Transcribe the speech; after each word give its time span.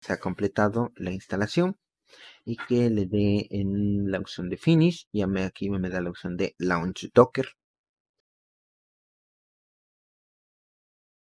se 0.00 0.12
ha 0.12 0.18
completado 0.18 0.92
la 0.96 1.10
instalación 1.12 1.76
y 2.44 2.56
que 2.56 2.90
le 2.90 3.06
dé 3.06 3.46
en 3.50 4.10
la 4.10 4.18
opción 4.18 4.48
de 4.48 4.56
Finish. 4.56 5.08
Me, 5.12 5.44
aquí 5.44 5.70
me 5.70 5.88
da 5.88 6.00
la 6.00 6.10
opción 6.10 6.36
de 6.36 6.54
Launch 6.58 7.10
Docker. 7.12 7.48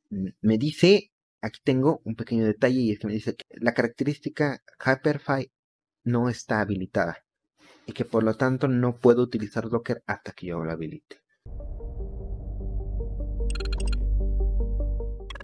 Me 0.09 0.57
dice, 0.57 1.11
aquí 1.41 1.59
tengo 1.63 2.01
un 2.03 2.15
pequeño 2.15 2.45
detalle 2.45 2.79
y 2.79 2.91
es 2.91 2.99
que 2.99 3.07
me 3.07 3.13
dice 3.13 3.35
que 3.35 3.45
la 3.51 3.73
característica 3.73 4.61
Hyperfy 4.85 5.51
no 6.03 6.29
está 6.29 6.59
habilitada 6.59 7.23
y 7.85 7.93
que 7.93 8.05
por 8.05 8.23
lo 8.23 8.35
tanto 8.35 8.67
no 8.67 8.97
puedo 8.97 9.23
utilizar 9.23 9.69
Docker 9.69 10.03
hasta 10.05 10.33
que 10.33 10.47
yo 10.47 10.63
lo 10.63 10.71
habilite. 10.71 11.21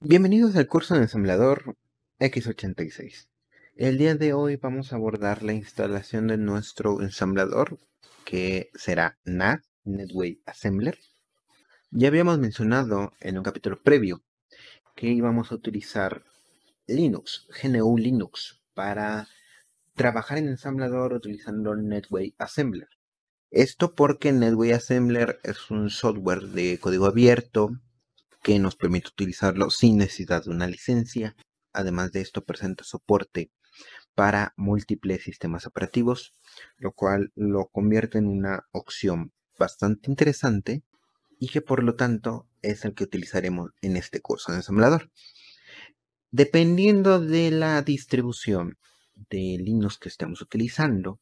Bienvenidos 0.01 0.55
al 0.55 0.67
curso 0.67 0.93
de 0.93 1.01
ensamblador 1.01 1.75
X86. 2.19 3.27
El 3.75 3.99
día 3.99 4.15
de 4.15 4.33
hoy 4.33 4.55
vamos 4.55 4.91
a 4.91 4.95
abordar 4.95 5.43
la 5.43 5.53
instalación 5.53 6.25
de 6.25 6.37
nuestro 6.37 6.99
ensamblador 7.01 7.77
que 8.25 8.71
será 8.73 9.19
NAS, 9.23 9.61
Netway 9.83 10.41
Assembler. 10.47 10.97
Ya 11.91 12.07
habíamos 12.07 12.39
mencionado 12.39 13.13
en 13.19 13.37
un 13.37 13.43
capítulo 13.43 13.79
previo 13.83 14.23
que 14.95 15.07
íbamos 15.09 15.51
a 15.51 15.55
utilizar 15.55 16.23
Linux, 16.87 17.47
GNU 17.61 17.97
Linux, 17.99 18.63
para 18.73 19.27
trabajar 19.93 20.39
en 20.39 20.47
ensamblador 20.47 21.13
utilizando 21.13 21.75
Netway 21.75 22.33
Assembler. 22.39 22.89
Esto 23.51 23.93
porque 23.93 24.31
Netway 24.31 24.71
Assembler 24.71 25.39
es 25.43 25.69
un 25.69 25.91
software 25.91 26.47
de 26.47 26.79
código 26.79 27.05
abierto 27.05 27.69
que 28.41 28.57
nos 28.57 28.75
permite 28.75 29.09
utilizarlo 29.09 29.69
sin 29.69 29.97
necesidad 29.97 30.43
de 30.45 30.49
una 30.49 30.67
licencia. 30.67 31.35
Además 31.77 32.11
de 32.11 32.21
esto 32.21 32.43
presenta 32.43 32.83
soporte 32.83 33.51
para 34.15 34.51
múltiples 34.57 35.21
sistemas 35.21 35.67
operativos, 35.67 36.33
lo 36.77 36.91
cual 36.91 37.31
lo 37.35 37.67
convierte 37.67 38.17
en 38.17 38.25
una 38.25 38.65
opción 38.71 39.31
bastante 39.59 40.09
interesante 40.09 40.81
y 41.37 41.49
que 41.49 41.61
por 41.61 41.83
lo 41.83 41.93
tanto 41.93 42.47
es 42.63 42.83
el 42.83 42.95
que 42.95 43.03
utilizaremos 43.03 43.73
en 43.83 43.95
este 43.95 44.21
curso 44.21 44.51
de 44.51 44.57
ensamblador. 44.57 45.11
Dependiendo 46.31 47.19
de 47.19 47.51
la 47.51 47.83
distribución 47.83 48.79
de 49.29 49.57
Linux 49.59 49.99
que 49.99 50.09
estemos 50.09 50.41
utilizando, 50.41 51.19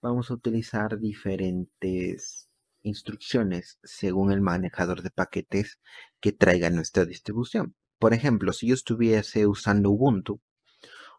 vamos 0.00 0.30
a 0.30 0.34
utilizar 0.34 0.98
diferentes 0.98 2.48
instrucciones 2.80 3.78
según 3.82 4.32
el 4.32 4.40
manejador 4.40 5.02
de 5.02 5.10
paquetes 5.10 5.78
que 6.18 6.32
traiga 6.32 6.70
nuestra 6.70 7.04
distribución. 7.04 7.74
Por 7.98 8.14
ejemplo, 8.14 8.52
si 8.52 8.68
yo 8.68 8.74
estuviese 8.74 9.46
usando 9.46 9.90
Ubuntu, 9.90 10.40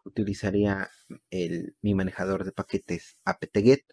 utilizaría 0.04 0.90
el, 1.30 1.76
mi 1.82 1.94
manejador 1.94 2.44
de 2.44 2.52
paquetes 2.52 3.16
apt-get 3.24 3.84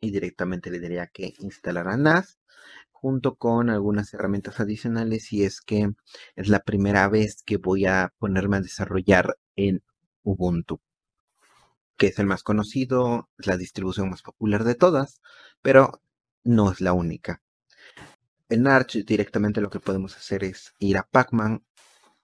y 0.00 0.10
directamente 0.10 0.70
le 0.70 0.80
diría 0.80 1.06
que 1.06 1.34
instalara 1.38 1.96
NAS 1.96 2.38
junto 2.90 3.36
con 3.36 3.70
algunas 3.70 4.12
herramientas 4.14 4.60
adicionales 4.60 5.26
si 5.26 5.44
es 5.44 5.60
que 5.60 5.90
es 6.36 6.48
la 6.48 6.60
primera 6.60 7.08
vez 7.08 7.42
que 7.44 7.58
voy 7.58 7.86
a 7.86 8.12
ponerme 8.18 8.56
a 8.56 8.60
desarrollar 8.62 9.36
en 9.56 9.82
Ubuntu 10.22 10.80
que 11.96 12.08
es 12.08 12.18
el 12.18 12.26
más 12.26 12.42
conocido, 12.42 13.28
es 13.38 13.46
la 13.46 13.56
distribución 13.56 14.10
más 14.10 14.22
popular 14.22 14.64
de 14.64 14.74
todas, 14.74 15.20
pero 15.62 16.02
no 16.42 16.70
es 16.70 16.80
la 16.80 16.92
única. 16.92 17.40
En 18.48 18.66
Arch 18.66 19.04
directamente 19.04 19.60
lo 19.60 19.70
que 19.70 19.80
podemos 19.80 20.16
hacer 20.16 20.44
es 20.44 20.74
ir 20.78 20.98
a 20.98 21.04
Pacman 21.04 21.64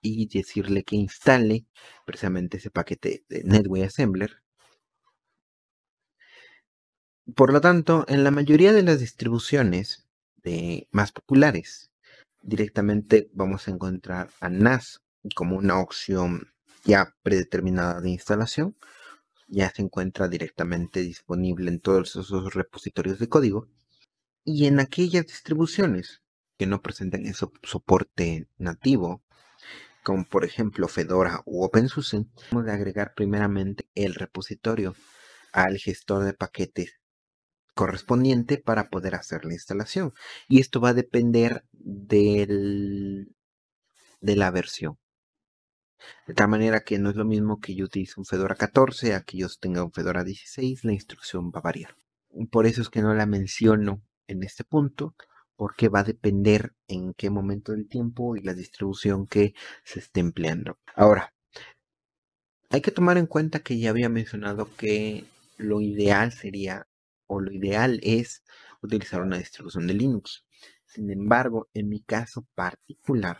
y 0.00 0.26
decirle 0.26 0.84
que 0.84 0.96
instale 0.96 1.66
precisamente 2.04 2.56
ese 2.56 2.70
paquete 2.70 3.24
de 3.28 3.42
Netway 3.44 3.82
Assembler. 3.82 4.42
Por 7.34 7.52
lo 7.52 7.60
tanto, 7.60 8.04
en 8.08 8.24
la 8.24 8.30
mayoría 8.30 8.72
de 8.72 8.82
las 8.82 9.00
distribuciones 9.00 10.06
más 10.90 11.12
populares, 11.12 11.90
directamente 12.42 13.30
vamos 13.34 13.68
a 13.68 13.70
encontrar 13.70 14.30
a 14.40 14.48
NAS 14.48 15.02
como 15.34 15.56
una 15.56 15.78
opción 15.78 16.52
ya 16.84 17.14
predeterminada 17.22 18.00
de 18.00 18.10
instalación 18.10 18.74
ya 19.50 19.70
se 19.70 19.82
encuentra 19.82 20.28
directamente 20.28 21.00
disponible 21.00 21.70
en 21.70 21.80
todos 21.80 22.16
esos 22.16 22.54
repositorios 22.54 23.18
de 23.18 23.28
código. 23.28 23.68
Y 24.44 24.66
en 24.66 24.80
aquellas 24.80 25.26
distribuciones 25.26 26.22
que 26.56 26.66
no 26.66 26.80
presenten 26.80 27.26
ese 27.26 27.46
soporte 27.62 28.48
nativo, 28.58 29.22
como 30.02 30.24
por 30.24 30.44
ejemplo 30.44 30.88
Fedora 30.88 31.42
u 31.44 31.64
OpenSUSE, 31.64 32.26
vamos 32.50 32.68
a 32.68 32.74
agregar 32.74 33.14
primeramente 33.14 33.88
el 33.94 34.14
repositorio 34.14 34.94
al 35.52 35.78
gestor 35.78 36.24
de 36.24 36.34
paquetes 36.34 37.00
correspondiente 37.74 38.58
para 38.58 38.90
poder 38.90 39.14
hacer 39.14 39.44
la 39.44 39.54
instalación. 39.54 40.12
Y 40.48 40.60
esto 40.60 40.80
va 40.80 40.90
a 40.90 40.94
depender 40.94 41.64
de 41.72 43.26
la 44.20 44.50
versión. 44.50 44.98
De 46.26 46.34
tal 46.34 46.48
manera 46.48 46.80
que 46.80 46.98
no 46.98 47.10
es 47.10 47.16
lo 47.16 47.24
mismo 47.24 47.60
que 47.60 47.74
yo 47.74 47.84
utilice 47.84 48.14
un 48.18 48.26
Fedora 48.26 48.54
14 48.54 49.14
a 49.14 49.22
que 49.22 49.38
yo 49.38 49.48
tenga 49.60 49.84
un 49.84 49.92
Fedora 49.92 50.24
16, 50.24 50.84
la 50.84 50.92
instrucción 50.92 51.50
va 51.50 51.60
a 51.60 51.62
variar. 51.62 51.94
Por 52.50 52.66
eso 52.66 52.82
es 52.82 52.88
que 52.88 53.02
no 53.02 53.14
la 53.14 53.26
menciono 53.26 54.02
en 54.26 54.42
este 54.42 54.64
punto, 54.64 55.14
porque 55.60 55.90
va 55.90 56.00
a 56.00 56.04
depender 56.04 56.72
en 56.88 57.12
qué 57.12 57.28
momento 57.28 57.72
del 57.72 57.86
tiempo 57.86 58.34
y 58.34 58.40
la 58.40 58.54
distribución 58.54 59.26
que 59.26 59.52
se 59.84 59.98
esté 59.98 60.20
empleando. 60.20 60.78
Ahora, 60.94 61.34
hay 62.70 62.80
que 62.80 62.90
tomar 62.90 63.18
en 63.18 63.26
cuenta 63.26 63.58
que 63.58 63.78
ya 63.78 63.90
había 63.90 64.08
mencionado 64.08 64.74
que 64.78 65.26
lo 65.58 65.82
ideal 65.82 66.32
sería, 66.32 66.88
o 67.26 67.40
lo 67.42 67.52
ideal 67.52 68.00
es, 68.02 68.42
utilizar 68.80 69.20
una 69.20 69.36
distribución 69.36 69.86
de 69.86 69.92
Linux. 69.92 70.46
Sin 70.86 71.10
embargo, 71.10 71.68
en 71.74 71.90
mi 71.90 72.00
caso 72.00 72.46
particular, 72.54 73.38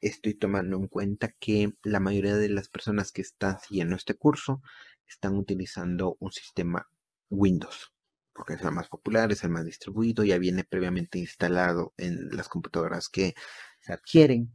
estoy 0.00 0.32
tomando 0.32 0.78
en 0.78 0.86
cuenta 0.86 1.34
que 1.38 1.74
la 1.82 2.00
mayoría 2.00 2.36
de 2.36 2.48
las 2.48 2.70
personas 2.70 3.12
que 3.12 3.20
están 3.20 3.60
siguiendo 3.60 3.94
este 3.94 4.14
curso 4.14 4.62
están 5.06 5.36
utilizando 5.36 6.16
un 6.18 6.32
sistema 6.32 6.88
Windows, 7.28 7.92
porque 8.38 8.54
es 8.54 8.62
el 8.62 8.70
más 8.70 8.88
popular, 8.88 9.32
es 9.32 9.42
el 9.42 9.50
más 9.50 9.64
distribuido, 9.64 10.22
ya 10.22 10.38
viene 10.38 10.62
previamente 10.62 11.18
instalado 11.18 11.92
en 11.96 12.28
las 12.30 12.48
computadoras 12.48 13.08
que 13.08 13.34
se 13.80 13.92
adquieren 13.92 14.52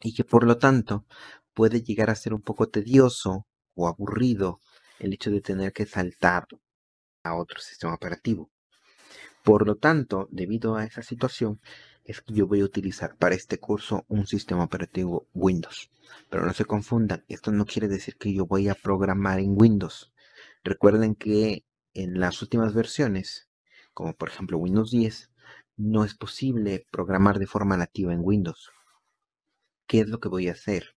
y 0.00 0.14
que 0.14 0.24
por 0.24 0.44
lo 0.44 0.56
tanto 0.56 1.04
puede 1.52 1.82
llegar 1.82 2.08
a 2.08 2.14
ser 2.14 2.32
un 2.32 2.40
poco 2.40 2.70
tedioso 2.70 3.46
o 3.74 3.88
aburrido 3.88 4.58
el 4.98 5.12
hecho 5.12 5.30
de 5.30 5.42
tener 5.42 5.74
que 5.74 5.84
saltar 5.84 6.46
a 7.24 7.34
otro 7.34 7.60
sistema 7.60 7.92
operativo. 7.92 8.50
Por 9.44 9.66
lo 9.66 9.76
tanto, 9.76 10.28
debido 10.30 10.76
a 10.76 10.84
esa 10.84 11.02
situación, 11.02 11.60
es 12.04 12.22
que 12.22 12.32
yo 12.32 12.46
voy 12.46 12.62
a 12.62 12.64
utilizar 12.64 13.16
para 13.18 13.34
este 13.34 13.58
curso 13.58 14.06
un 14.08 14.26
sistema 14.26 14.64
operativo 14.64 15.28
Windows. 15.34 15.90
Pero 16.30 16.46
no 16.46 16.54
se 16.54 16.64
confundan, 16.64 17.22
esto 17.28 17.52
no 17.52 17.66
quiere 17.66 17.88
decir 17.88 18.16
que 18.16 18.32
yo 18.32 18.46
voy 18.46 18.70
a 18.70 18.74
programar 18.74 19.40
en 19.40 19.60
Windows. 19.60 20.10
Recuerden 20.64 21.14
que 21.14 21.66
en 21.94 22.20
las 22.20 22.42
últimas 22.42 22.74
versiones, 22.74 23.48
como 23.94 24.14
por 24.14 24.28
ejemplo 24.28 24.58
Windows 24.58 24.90
10, 24.90 25.30
no 25.76 26.04
es 26.04 26.14
posible 26.14 26.86
programar 26.90 27.38
de 27.38 27.46
forma 27.46 27.76
nativa 27.76 28.12
en 28.12 28.20
Windows. 28.22 28.70
¿Qué 29.86 30.00
es 30.00 30.08
lo 30.08 30.20
que 30.20 30.28
voy 30.28 30.48
a 30.48 30.52
hacer? 30.52 30.94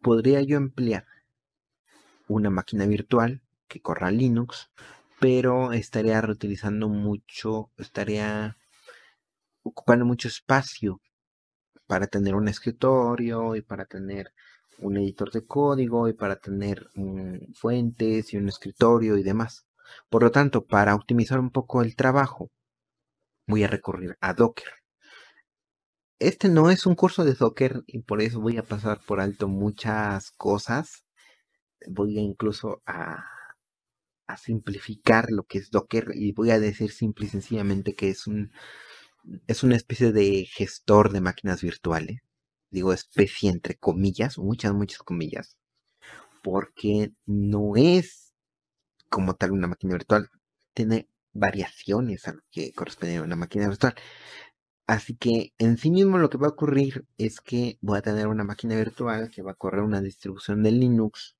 Podría 0.00 0.40
yo 0.42 0.56
emplear 0.56 1.06
una 2.28 2.50
máquina 2.50 2.86
virtual 2.86 3.42
que 3.68 3.80
corra 3.80 4.10
Linux, 4.10 4.70
pero 5.20 5.72
estaría 5.72 6.20
reutilizando 6.20 6.88
mucho, 6.88 7.70
estaría 7.78 8.56
ocupando 9.62 10.04
mucho 10.04 10.28
espacio 10.28 11.00
para 11.86 12.06
tener 12.06 12.34
un 12.34 12.48
escritorio 12.48 13.56
y 13.56 13.62
para 13.62 13.84
tener 13.84 14.32
un 14.78 14.96
editor 14.96 15.30
de 15.30 15.46
código 15.46 16.08
y 16.08 16.12
para 16.12 16.36
tener 16.36 16.88
fuentes 17.54 18.32
y 18.32 18.36
un 18.36 18.48
escritorio 18.48 19.16
y 19.16 19.22
demás. 19.22 19.66
Por 20.08 20.22
lo 20.22 20.30
tanto, 20.30 20.64
para 20.66 20.94
optimizar 20.94 21.40
un 21.40 21.50
poco 21.50 21.82
el 21.82 21.96
trabajo, 21.96 22.50
voy 23.46 23.64
a 23.64 23.68
recurrir 23.68 24.16
a 24.20 24.34
Docker. 24.34 24.68
Este 26.18 26.48
no 26.48 26.70
es 26.70 26.86
un 26.86 26.94
curso 26.94 27.24
de 27.24 27.34
Docker 27.34 27.82
y 27.86 28.00
por 28.00 28.22
eso 28.22 28.40
voy 28.40 28.56
a 28.56 28.62
pasar 28.62 29.00
por 29.06 29.20
alto 29.20 29.48
muchas 29.48 30.30
cosas. 30.32 31.04
Voy 31.88 32.18
a 32.18 32.22
incluso 32.22 32.82
a, 32.86 33.24
simplificar 34.38 35.26
lo 35.30 35.44
que 35.44 35.58
es 35.58 35.70
Docker 35.70 36.12
y 36.14 36.32
voy 36.32 36.50
a 36.50 36.58
decir 36.58 36.90
simple 36.92 37.26
y 37.26 37.28
sencillamente 37.28 37.94
que 37.94 38.10
es 38.10 38.26
un 38.26 38.52
es 39.46 39.62
una 39.62 39.76
especie 39.76 40.12
de 40.12 40.46
gestor 40.46 41.12
de 41.12 41.20
máquinas 41.20 41.62
virtuales. 41.62 42.20
Digo 42.70 42.92
especie 42.92 43.50
entre 43.50 43.76
comillas, 43.76 44.38
muchas, 44.38 44.72
muchas 44.74 45.00
comillas. 45.00 45.56
Porque 46.42 47.12
no 47.26 47.76
es 47.76 48.23
como 49.14 49.34
tal 49.34 49.52
una 49.52 49.68
máquina 49.68 49.94
virtual. 49.94 50.28
Tiene 50.74 51.08
variaciones 51.32 52.26
a 52.26 52.32
lo 52.32 52.40
que 52.50 52.72
corresponde 52.72 53.16
a 53.18 53.22
una 53.22 53.36
máquina 53.36 53.68
virtual. 53.68 53.94
Así 54.88 55.16
que 55.16 55.52
en 55.58 55.78
sí 55.78 55.90
mismo 55.92 56.18
lo 56.18 56.28
que 56.30 56.38
va 56.38 56.48
a 56.48 56.50
ocurrir 56.50 57.06
es 57.16 57.40
que 57.40 57.78
voy 57.80 57.98
a 57.98 58.02
tener 58.02 58.26
una 58.26 58.42
máquina 58.42 58.74
virtual 58.76 59.30
que 59.30 59.42
va 59.42 59.52
a 59.52 59.54
correr 59.54 59.82
una 59.82 60.00
distribución 60.00 60.64
de 60.64 60.72
Linux 60.72 61.36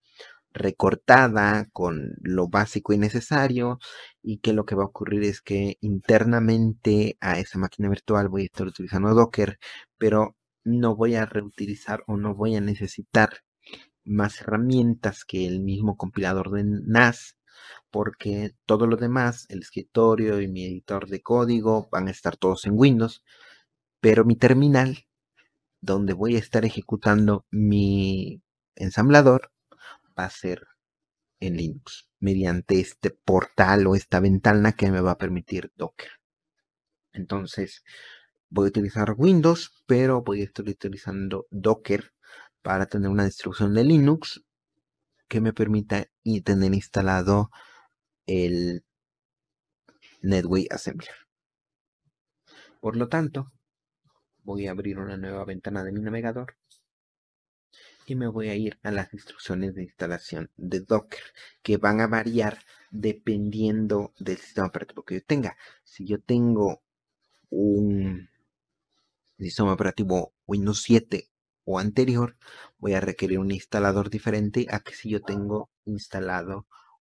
recortada 0.53 1.67
con 1.73 2.15
lo 2.23 2.49
básico 2.49 2.93
y 2.93 2.99
necesario 2.99 3.81
y 4.23 4.38
que 4.38 4.53
lo 4.53 4.65
que 4.65 4.77
va 4.77 4.85
a 4.85 4.87
ocurrir 4.87 5.25
es 5.25 5.41
que 5.43 5.77
internamente 5.81 7.17
a 7.20 7.41
esa 7.41 7.59
máquina 7.59 7.88
virtual 7.88 8.29
voy 8.29 8.43
a 8.43 8.47
estar 8.47 8.69
utilizando 8.69 9.15
Docker, 9.15 9.59
pero 9.99 10.37
no 10.62 10.94
voy 10.94 11.17
a 11.17 11.27
reutilizar 11.27 12.05
o 12.06 12.17
no 12.17 12.37
voy 12.37 12.55
a 12.55 12.61
necesitar 12.61 13.41
más 14.05 14.41
herramientas 14.41 15.25
que 15.25 15.47
el 15.47 15.61
mismo 15.61 15.97
compilador 15.97 16.53
de 16.53 16.62
NAS 16.65 17.37
porque 17.90 18.55
todo 18.66 18.87
lo 18.87 18.96
demás, 18.96 19.46
el 19.49 19.61
escritorio 19.61 20.40
y 20.40 20.49
mi 20.49 20.64
editor 20.64 21.08
de 21.08 21.22
código 21.22 21.88
van 21.90 22.08
a 22.08 22.11
estar 22.11 22.37
todos 22.37 22.66
en 22.66 22.75
Windows, 22.76 23.22
pero 24.00 24.25
mi 24.25 24.37
terminal, 24.37 25.06
donde 25.81 26.12
voy 26.12 26.37
a 26.37 26.38
estar 26.38 26.64
ejecutando 26.64 27.46
mi 27.50 28.43
ensamblador, 28.75 29.52
va 30.19 30.25
a 30.25 30.31
ser 30.31 30.66
en 31.40 31.56
Linux, 31.56 32.08
mediante 32.20 32.81
este 32.81 33.11
portal 33.11 33.87
o 33.87 33.94
esta 33.94 34.20
ventana 34.20 34.72
que 34.72 34.90
me 34.90 35.00
va 35.00 35.12
a 35.12 35.19
permitir 35.19 35.72
Docker. 35.76 36.10
Entonces, 37.12 37.84
voy 38.49 38.67
a 38.67 38.69
utilizar 38.69 39.14
Windows, 39.17 39.84
pero 39.87 40.22
voy 40.22 40.40
a 40.40 40.44
estar 40.44 40.67
utilizando 40.69 41.46
Docker 41.50 42.12
para 42.62 42.87
tener 42.87 43.10
una 43.10 43.25
distribución 43.25 43.75
de 43.75 43.84
Linux 43.84 44.43
que 45.29 45.41
me 45.41 45.53
permita 45.53 46.06
tener 46.44 46.75
instalado 46.75 47.50
el 48.26 48.85
Netway 50.23 50.67
Assembler. 50.71 51.15
Por 52.81 52.97
lo 52.97 53.09
tanto, 53.09 53.53
voy 54.43 54.67
a 54.67 54.73
abrir 54.73 54.99
una 54.99 55.17
nueva 55.17 55.44
ventana 55.44 55.85
de 55.85 55.93
mi 55.93 56.00
navegador 56.00 56.56
y 58.06 58.15
me 58.15 58.29
voy 58.29 58.49
a 58.49 58.55
ir 58.55 58.79
a 58.82 58.91
las 58.91 59.12
instrucciones 59.15 59.75
de 59.75 59.82
instalación 59.85 60.50
de 60.56 60.81
Docker 60.81 61.23
que 61.62 61.79
van 61.79 62.00
a 62.00 62.06
variar 62.06 62.59
dependiendo 62.91 64.12
del 64.19 64.37
sistema 64.37 64.67
operativo 64.67 65.03
que 65.03 65.15
yo 65.17 65.25
tenga. 65.25 65.56
Si 65.82 66.06
yo 66.06 66.20
tengo 66.20 66.82
un 67.50 68.29
sistema 69.38 69.73
operativo 69.73 70.35
Windows 70.47 70.82
7 70.82 71.29
o 71.64 71.78
anterior, 71.78 72.37
voy 72.78 72.94
a 72.94 73.00
requerir 73.00 73.38
un 73.38 73.50
instalador 73.50 74.11
diferente 74.11 74.66
a 74.70 74.81
que 74.81 74.94
si 74.94 75.11
yo 75.11 75.22
tengo 75.22 75.70
instalado 75.84 76.66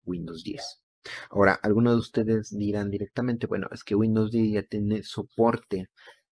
Windows 0.05 0.43
10. 0.43 0.83
Ahora, 1.29 1.59
algunos 1.61 1.93
de 1.93 1.99
ustedes 1.99 2.49
dirán 2.57 2.89
directamente, 2.89 3.47
bueno, 3.47 3.67
es 3.71 3.83
que 3.83 3.95
Windows 3.95 4.31
10 4.31 4.53
ya 4.53 4.63
tiene 4.63 5.03
soporte 5.03 5.89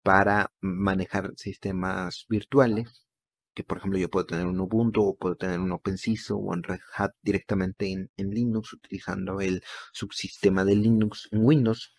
para 0.03 0.53
manejar 0.61 1.33
sistemas 1.37 2.27
virtuales, 2.29 3.07
que 3.55 3.65
por 3.65 3.79
ejemplo 3.79 3.99
yo 3.99 4.11
puedo 4.11 4.27
tener 4.27 4.47
un 4.47 4.61
Ubuntu 4.61 5.03
o 5.03 5.17
puedo 5.17 5.37
tener 5.37 5.61
un 5.61 5.73
OpenSUSE 5.73 6.33
o 6.33 6.39
un 6.39 6.63
Red 6.63 6.81
Hat 6.97 7.13
directamente 7.23 7.91
en, 7.91 8.11
en 8.17 8.31
Linux 8.31 8.73
utilizando 8.73 9.41
el 9.41 9.63
subsistema 9.93 10.65
de 10.65 10.77
Linux 10.77 11.29
en 11.33 11.45
Windows. 11.45 11.95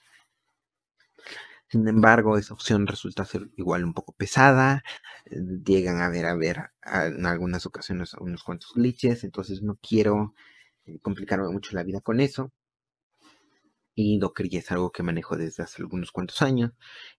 Sin 1.68 1.88
embargo, 1.88 2.38
esa 2.38 2.54
opción 2.54 2.86
resulta 2.88 3.26
ser 3.26 3.50
igual 3.58 3.84
un 3.84 3.94
poco 3.94 4.14
pesada. 4.14 4.84
Eh, 5.26 5.38
llegan 5.66 6.02
a 6.02 6.10
ver, 6.10 6.26
a 6.26 6.36
ver 6.36 6.72
en 6.84 7.26
algunas 7.26 7.66
ocasiones 7.66 8.14
unos 8.16 8.44
cuantos 8.44 8.74
glitches. 8.74 9.24
Entonces 9.24 9.62
no 9.62 9.78
quiero 9.82 10.34
eh, 10.86 11.00
complicarme 11.00 11.50
mucho 11.50 11.76
la 11.76 11.84
vida 11.84 12.02
con 12.02 12.20
eso. 12.20 12.52
Y 13.98 14.20
Docker 14.20 14.50
ya 14.50 14.60
es 14.60 14.72
algo 14.72 14.92
que 14.92 15.04
manejo 15.04 15.38
desde 15.38 15.64
hace 15.64 15.82
algunos 15.82 16.12
cuantos 16.12 16.42
años. 16.42 16.72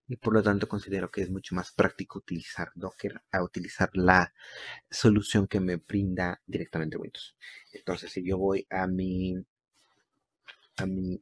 Y 0.07 0.15
por 0.17 0.33
lo 0.33 0.43
tanto 0.43 0.67
considero 0.67 1.09
que 1.11 1.21
es 1.23 1.29
mucho 1.29 1.55
más 1.55 1.71
práctico 1.71 2.19
utilizar 2.19 2.71
Docker 2.75 3.21
a 3.31 3.43
utilizar 3.43 3.89
la 3.93 4.33
solución 4.89 5.47
que 5.47 5.59
me 5.59 5.77
brinda 5.77 6.41
directamente 6.45 6.97
Windows. 6.97 7.35
Entonces 7.73 8.11
si 8.11 8.23
yo 8.23 8.37
voy 8.37 8.67
a 8.69 8.87
mi, 8.87 9.35
a 10.77 10.85
mi 10.85 11.21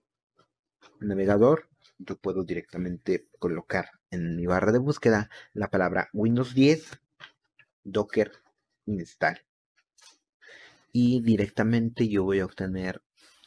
navegador 1.00 1.70
yo 1.98 2.18
puedo 2.18 2.44
directamente 2.44 3.28
colocar 3.40 3.90
en 4.12 4.36
mi 4.36 4.46
barra 4.46 4.72
de 4.72 4.80
búsqueda 4.80 5.30
la 5.54 5.70
palabra 5.70 6.10
Windows 6.14 6.54
10 6.54 7.00
Docker 7.84 8.32
install. 8.86 9.42
Y 10.92 11.22
directamente 11.22 12.08
yo 12.08 12.24
voy 12.24 12.40
a 12.40 12.46
obtener 12.46 13.02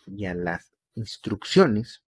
ya 0.06 0.34
las 0.34 0.72
instrucciones 0.94 2.02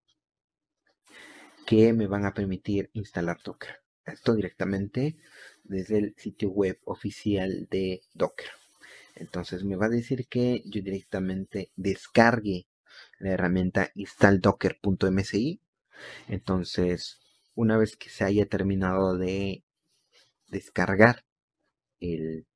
que 1.66 1.92
me 1.92 2.06
van 2.06 2.24
a 2.24 2.34
permitir 2.34 2.90
instalar 2.92 3.38
Docker. 3.44 3.80
Esto 4.04 4.34
directamente 4.34 5.16
desde 5.64 5.98
el 5.98 6.14
sitio 6.16 6.50
web 6.50 6.78
oficial 6.84 7.68
de 7.70 8.02
Docker. 8.14 8.48
Entonces 9.14 9.64
me 9.64 9.76
va 9.76 9.86
a 9.86 9.90
decir 9.90 10.26
que 10.28 10.62
yo 10.64 10.82
directamente 10.82 11.70
descargue 11.76 12.66
la 13.18 13.30
herramienta 13.30 13.90
installdocker.msi 13.94 15.60
entonces, 16.28 17.20
una 17.54 17.76
vez 17.76 17.96
que 17.96 18.08
se 18.10 18.24
haya 18.24 18.46
terminado 18.46 19.16
de 19.16 19.64
descargar 20.48 21.24
el, 22.00 22.46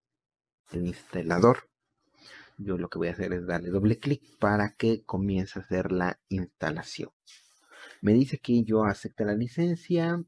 instalador, 0.72 1.68
yo 2.56 2.78
lo 2.78 2.88
que 2.88 2.98
voy 2.98 3.08
a 3.08 3.12
hacer 3.12 3.32
es 3.32 3.46
darle 3.46 3.70
doble 3.70 3.98
clic 3.98 4.22
para 4.38 4.74
que 4.74 5.02
comience 5.04 5.58
a 5.58 5.62
hacer 5.62 5.92
la 5.92 6.18
instalación. 6.28 7.10
Me 8.00 8.12
dice 8.14 8.38
que 8.38 8.62
yo 8.64 8.84
acepto 8.84 9.24
la 9.24 9.34
licencia, 9.34 10.22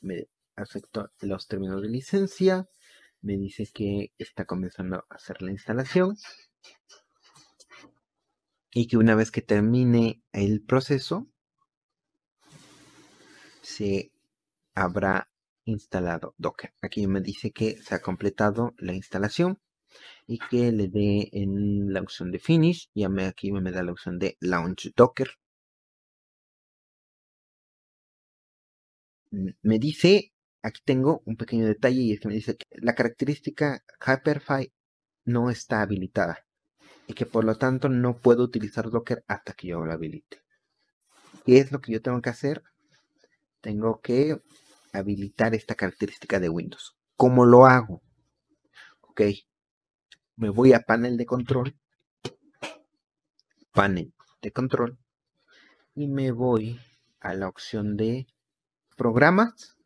me 0.00 0.28
acepto 0.56 1.10
los 1.20 1.48
términos 1.48 1.80
de 1.80 1.88
licencia, 1.88 2.68
me 3.22 3.36
dice 3.36 3.68
que 3.72 4.12
está 4.18 4.44
comenzando 4.44 4.96
a 5.08 5.14
hacer 5.14 5.40
la 5.40 5.52
instalación 5.52 6.16
y 8.72 8.86
que 8.86 8.96
una 8.96 9.14
vez 9.14 9.30
que 9.30 9.42
termine 9.42 10.22
el 10.32 10.62
proceso 10.62 11.28
se 13.62 14.12
habrá 14.74 15.28
instalado 15.64 16.34
Docker. 16.38 16.72
Aquí 16.82 17.06
me 17.06 17.20
dice 17.20 17.52
que 17.52 17.80
se 17.82 17.94
ha 17.94 18.00
completado 18.00 18.74
la 18.78 18.94
instalación 18.94 19.58
y 20.26 20.38
que 20.38 20.72
le 20.72 20.88
dé 20.88 21.28
en 21.32 21.92
la 21.92 22.00
opción 22.00 22.30
de 22.30 22.38
Finish 22.38 22.90
y 22.94 23.04
aquí 23.04 23.52
me 23.52 23.72
da 23.72 23.82
la 23.82 23.92
opción 23.92 24.18
de 24.18 24.36
Launch 24.40 24.92
Docker. 24.94 25.28
Me 29.62 29.78
dice, 29.78 30.32
aquí 30.62 30.80
tengo 30.84 31.22
un 31.24 31.36
pequeño 31.36 31.66
detalle 31.66 32.00
y 32.00 32.12
es 32.12 32.20
que 32.20 32.28
me 32.28 32.34
dice 32.34 32.56
que 32.56 32.66
la 32.80 32.94
característica 32.94 33.84
Hyperfy 34.04 34.72
no 35.24 35.50
está 35.50 35.82
habilitada 35.82 36.44
y 37.06 37.14
que 37.14 37.26
por 37.26 37.44
lo 37.44 37.56
tanto 37.56 37.88
no 37.88 38.18
puedo 38.18 38.44
utilizar 38.44 38.90
Docker 38.90 39.24
hasta 39.28 39.52
que 39.52 39.68
yo 39.68 39.84
lo 39.84 39.92
habilite. 39.92 40.38
¿Qué 41.44 41.58
es 41.58 41.72
lo 41.72 41.80
que 41.80 41.92
yo 41.92 42.02
tengo 42.02 42.20
que 42.20 42.30
hacer? 42.30 42.62
Tengo 43.60 44.00
que 44.00 44.40
habilitar 44.92 45.54
esta 45.54 45.74
característica 45.74 46.40
de 46.40 46.48
Windows. 46.48 46.96
¿Cómo 47.16 47.44
lo 47.44 47.66
hago? 47.66 48.02
Ok, 49.02 49.22
me 50.36 50.48
voy 50.48 50.72
a 50.72 50.80
panel 50.80 51.16
de 51.16 51.26
control, 51.26 51.76
panel 53.72 54.12
de 54.40 54.52
control, 54.52 54.98
y 55.94 56.08
me 56.08 56.30
voy 56.30 56.80
a 57.20 57.34
la 57.34 57.48
opción 57.48 57.96
de 57.96 58.26
programas. 58.96 59.76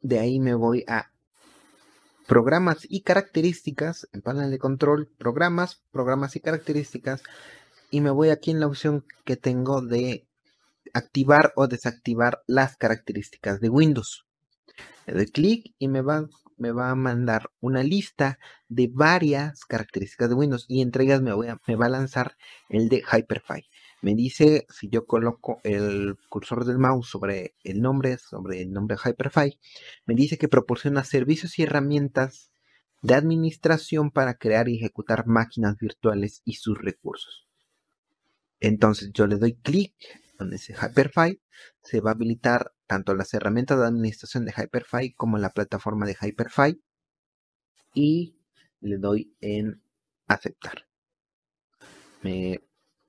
De 0.00 0.18
ahí 0.18 0.40
me 0.40 0.54
voy 0.54 0.84
a 0.88 1.12
programas 2.26 2.86
y 2.88 3.02
características, 3.02 4.08
en 4.12 4.22
panel 4.22 4.50
de 4.50 4.58
control, 4.58 5.08
programas, 5.18 5.82
programas 5.92 6.36
y 6.36 6.40
características, 6.40 7.22
y 7.90 8.00
me 8.00 8.10
voy 8.10 8.30
aquí 8.30 8.50
en 8.50 8.60
la 8.60 8.66
opción 8.66 9.04
que 9.24 9.36
tengo 9.36 9.80
de 9.80 10.26
activar 10.94 11.52
o 11.56 11.66
desactivar 11.66 12.42
las 12.46 12.76
características 12.76 13.60
de 13.60 13.68
Windows. 13.68 14.26
Le 15.06 15.14
doy 15.14 15.26
clic 15.26 15.74
y 15.78 15.88
me 15.88 16.00
va, 16.00 16.26
me 16.56 16.70
va 16.70 16.90
a 16.90 16.94
mandar 16.94 17.50
una 17.60 17.82
lista 17.82 18.38
de 18.68 18.88
varias 18.90 19.64
características 19.66 20.30
de 20.30 20.34
Windows 20.34 20.64
y 20.68 20.80
entre 20.80 21.04
ellas 21.04 21.20
me, 21.20 21.32
me 21.66 21.76
va 21.76 21.86
a 21.86 21.90
lanzar 21.90 22.36
el 22.68 22.88
de 22.88 23.02
Hyperfy. 23.02 23.68
Me 24.00 24.14
dice, 24.14 24.66
si 24.68 24.88
yo 24.88 25.06
coloco 25.06 25.60
el 25.64 26.16
cursor 26.28 26.64
del 26.64 26.78
mouse 26.78 27.08
sobre 27.08 27.54
el 27.64 27.80
nombre, 27.80 28.18
sobre 28.18 28.62
el 28.62 28.72
nombre 28.72 28.96
Hyperfy, 28.96 29.58
me 30.06 30.14
dice 30.14 30.38
que 30.38 30.48
proporciona 30.48 31.04
servicios 31.04 31.58
y 31.58 31.62
herramientas 31.62 32.50
de 33.02 33.14
administración 33.14 34.10
para 34.10 34.34
crear 34.34 34.68
y 34.68 34.76
ejecutar 34.76 35.26
máquinas 35.26 35.76
virtuales 35.78 36.40
y 36.44 36.54
sus 36.54 36.78
recursos. 36.78 37.46
Entonces 38.60 39.10
yo 39.12 39.26
le 39.26 39.36
doy 39.36 39.54
clic 39.54 39.94
con 40.36 40.52
ese 40.52 40.74
Hyperfy, 40.74 41.40
se 41.82 42.00
va 42.00 42.10
a 42.10 42.14
habilitar 42.14 42.72
tanto 42.86 43.14
las 43.14 43.32
herramientas 43.34 43.78
de 43.78 43.86
administración 43.86 44.44
de 44.44 44.52
Hyperfy 44.52 45.14
como 45.14 45.38
la 45.38 45.50
plataforma 45.50 46.06
de 46.06 46.16
Hyperfy 46.20 46.82
y 47.94 48.36
le 48.80 48.98
doy 48.98 49.36
en 49.40 49.82
aceptar. 50.26 50.86
Me 52.22 52.62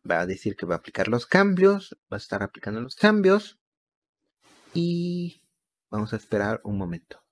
va 0.10 0.22
a 0.22 0.26
decir 0.26 0.56
que 0.56 0.66
va 0.66 0.76
a 0.76 0.78
aplicar 0.78 1.08
los 1.08 1.26
cambios, 1.26 1.98
va 2.12 2.18
a 2.18 2.18
estar 2.18 2.44
aplicando 2.44 2.82
los 2.82 2.96
cambios 2.96 3.60
y 4.74 5.42
vamos 5.90 6.14
a 6.14 6.18
esperar 6.18 6.62
un 6.64 6.78
momento. 6.78 7.26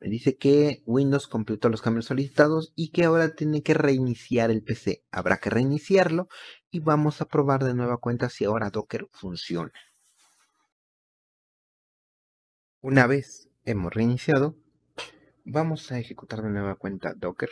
Me 0.00 0.08
dice 0.08 0.38
que 0.38 0.82
Windows 0.86 1.28
completó 1.28 1.68
los 1.68 1.82
cambios 1.82 2.06
solicitados 2.06 2.72
y 2.74 2.90
que 2.90 3.04
ahora 3.04 3.34
tiene 3.34 3.62
que 3.62 3.74
reiniciar 3.74 4.50
el 4.50 4.62
PC. 4.62 5.04
Habrá 5.10 5.38
que 5.38 5.50
reiniciarlo 5.50 6.28
y 6.70 6.80
vamos 6.80 7.20
a 7.20 7.26
probar 7.26 7.64
de 7.64 7.74
nueva 7.74 7.98
cuenta 7.98 8.28
si 8.28 8.44
ahora 8.44 8.70
Docker 8.70 9.08
funciona. 9.12 9.72
Una 12.82 13.06
vez 13.06 13.48
hemos 13.64 13.92
reiniciado, 13.92 14.56
vamos 15.44 15.90
a 15.92 15.98
ejecutar 15.98 16.42
de 16.42 16.50
nueva 16.50 16.76
cuenta 16.76 17.14
Docker. 17.14 17.50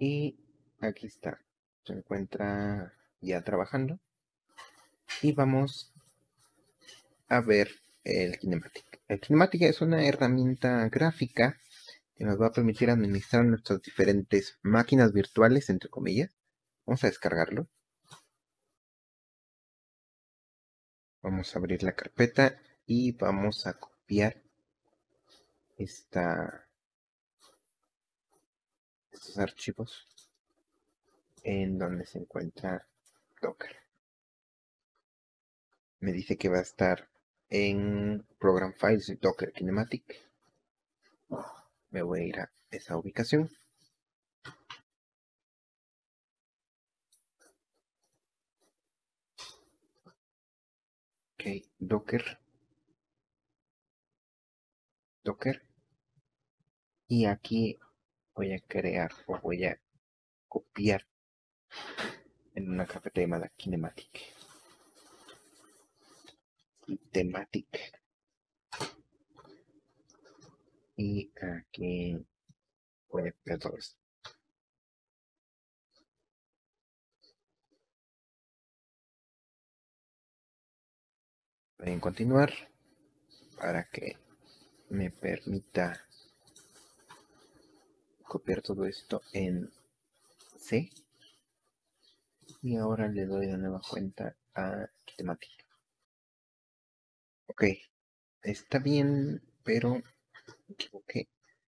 Y 0.00 0.38
aquí 0.80 1.06
está, 1.06 1.40
se 1.84 1.92
encuentra 1.92 2.92
ya 3.20 3.42
trabajando. 3.42 3.98
Y 5.22 5.32
vamos 5.32 5.92
a 7.28 7.40
ver 7.40 7.70
el 8.04 8.38
Kinematic. 8.38 9.00
El 9.08 9.20
Kinematic 9.20 9.62
es 9.62 9.80
una 9.80 10.04
herramienta 10.06 10.88
gráfica 10.88 11.58
que 12.16 12.24
nos 12.24 12.40
va 12.40 12.48
a 12.48 12.52
permitir 12.52 12.90
administrar 12.90 13.44
nuestras 13.44 13.80
diferentes 13.82 14.58
máquinas 14.62 15.12
virtuales, 15.12 15.70
entre 15.70 15.88
comillas. 15.88 16.34
Vamos 16.84 17.04
a 17.04 17.08
descargarlo. 17.08 17.68
Vamos 21.22 21.54
a 21.54 21.58
abrir 21.58 21.82
la 21.82 21.92
carpeta 21.92 22.60
y 22.86 23.12
vamos 23.12 23.66
a 23.66 23.74
copiar 23.74 24.42
esta, 25.76 26.66
estos 29.12 29.38
archivos 29.38 30.08
en 31.42 31.78
donde 31.78 32.06
se 32.06 32.18
encuentra 32.18 32.86
Docker. 33.40 33.76
Me 36.00 36.12
dice 36.12 36.36
que 36.36 36.48
va 36.48 36.58
a 36.58 36.62
estar 36.62 37.08
en 37.50 38.24
Program 38.38 38.72
Files 38.74 39.16
Docker 39.20 39.52
Kinematic 39.52 40.28
me 41.90 42.02
voy 42.02 42.20
a 42.20 42.24
ir 42.24 42.40
a 42.40 42.50
esa 42.70 42.96
ubicación. 42.96 43.50
Ok, 51.34 51.44
Docker. 51.78 52.38
Docker. 55.24 55.62
Y 57.08 57.24
aquí 57.26 57.78
voy 58.34 58.52
a 58.52 58.60
crear 58.60 59.10
o 59.26 59.38
voy 59.40 59.64
a 59.64 59.80
copiar 60.48 61.06
en 62.54 62.70
una 62.70 62.86
carpeta 62.86 63.20
llamada 63.20 63.50
Kinematic. 63.56 64.37
Kinematic. 67.12 67.98
y 70.98 71.30
aquí 71.40 72.26
a 73.12 73.16
ver 73.16 73.34
todo 73.60 73.76
esto. 73.76 73.96
A 81.78 82.00
continuar 82.00 82.52
para 83.56 83.84
que 83.88 84.16
me 84.90 85.10
permita 85.10 86.04
copiar 88.24 88.60
todo 88.60 88.84
esto 88.84 89.22
en 89.32 89.70
C 90.58 90.90
y 92.62 92.76
ahora 92.76 93.06
le 93.08 93.24
doy 93.24 93.46
de 93.46 93.56
nueva 93.56 93.80
cuenta 93.88 94.36
a 94.54 94.88
temática 95.16 95.57
ok 97.48 97.64
está 98.42 98.78
bien 98.78 99.42
pero 99.64 100.02
equivoqué. 100.68 101.28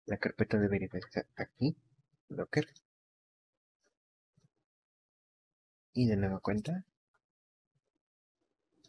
La 0.06 0.18
carpeta 0.18 0.58
debería 0.58 0.90
estar 0.94 1.26
aquí, 1.36 1.76
Docker. 2.30 2.68
Y 5.94 6.08
de 6.08 6.16
nueva 6.18 6.40
cuenta, 6.40 6.86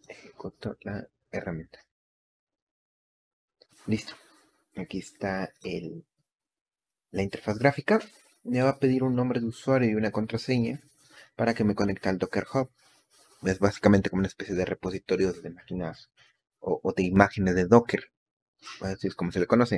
ejecuto 0.09 0.77
la 0.83 1.09
herramienta. 1.31 1.81
Listo. 3.87 4.15
Aquí 4.77 4.99
está 4.99 5.53
el, 5.63 6.05
la 7.11 7.23
interfaz 7.23 7.59
gráfica. 7.59 8.01
Me 8.45 8.63
va 8.63 8.71
a 8.71 8.79
pedir 8.79 9.03
un 9.03 9.17
nombre 9.17 9.41
de 9.41 9.47
usuario 9.47 9.91
y 9.91 9.95
una 9.95 10.13
contraseña 10.13 10.81
para 11.37 11.55
que 11.55 11.65
me 11.65 11.75
conecte 11.75 12.09
al 12.09 12.19
Docker 12.19 12.47
Hub. 12.53 12.71
Es 13.43 13.59
básicamente 13.59 14.11
como 14.11 14.21
una 14.21 14.29
especie 14.29 14.55
de 14.55 14.65
repositorio 14.65 15.33
de 15.33 15.51
máquinas 15.51 16.11
o, 16.61 16.93
de 16.97 17.03
imágenes 17.05 17.55
de 17.55 17.67
Docker 17.67 18.11
así 18.81 19.09
es 19.09 19.15
como 19.15 19.33
se 19.33 19.41
le 19.41 19.47
conoce. 19.47 19.77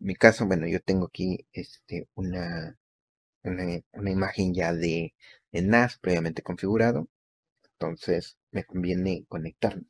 En 0.00 0.06
mi 0.06 0.14
caso, 0.16 0.46
bueno, 0.46 0.66
yo 0.66 0.80
tengo 0.80 1.06
aquí 1.06 1.46
este, 1.52 2.08
una, 2.14 2.78
una, 3.44 4.10
imagen 4.10 4.54
ya 4.54 4.72
de, 4.74 5.14
NAS 5.52 5.98
previamente 5.98 6.42
configurado, 6.42 7.08
entonces 7.74 8.38
me 8.52 8.64
conviene 8.64 9.24
conectarme. 9.28 9.84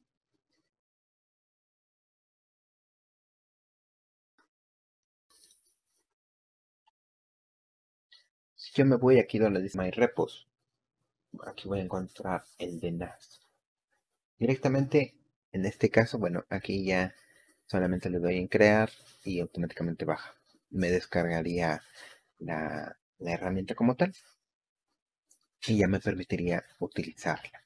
Si 8.56 8.72
yo 8.74 8.86
me 8.86 8.96
voy 8.96 9.18
aquí 9.18 9.38
donde 9.38 9.60
dice 9.62 9.78
My 9.78 9.90
Repos, 9.90 10.48
aquí 11.46 11.68
voy 11.68 11.80
a 11.80 11.82
encontrar 11.82 12.44
el 12.58 12.80
de 12.80 12.92
NAS. 12.92 13.42
Directamente, 14.38 15.14
en 15.52 15.66
este 15.66 15.90
caso, 15.90 16.18
bueno, 16.18 16.44
aquí 16.48 16.84
ya 16.84 17.14
solamente 17.66 18.10
le 18.10 18.18
doy 18.18 18.38
en 18.38 18.48
crear 18.48 18.90
y 19.24 19.40
automáticamente 19.40 20.04
baja. 20.04 20.34
Me 20.70 20.90
descargaría 20.90 21.82
la, 22.38 22.96
herramienta 23.18 23.74
como 23.74 23.94
tal 23.94 24.12
y 25.66 25.78
ya 25.78 25.86
me 25.86 26.00
permitiría 26.00 26.64
utilizarla. 26.80 27.62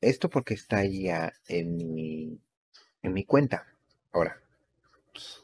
Esto 0.00 0.30
porque 0.30 0.54
está 0.54 0.84
ya 0.84 1.32
en 1.48 1.76
mi, 1.76 2.40
en 3.02 3.12
mi 3.12 3.24
cuenta. 3.24 3.66
Ahora, 4.12 4.40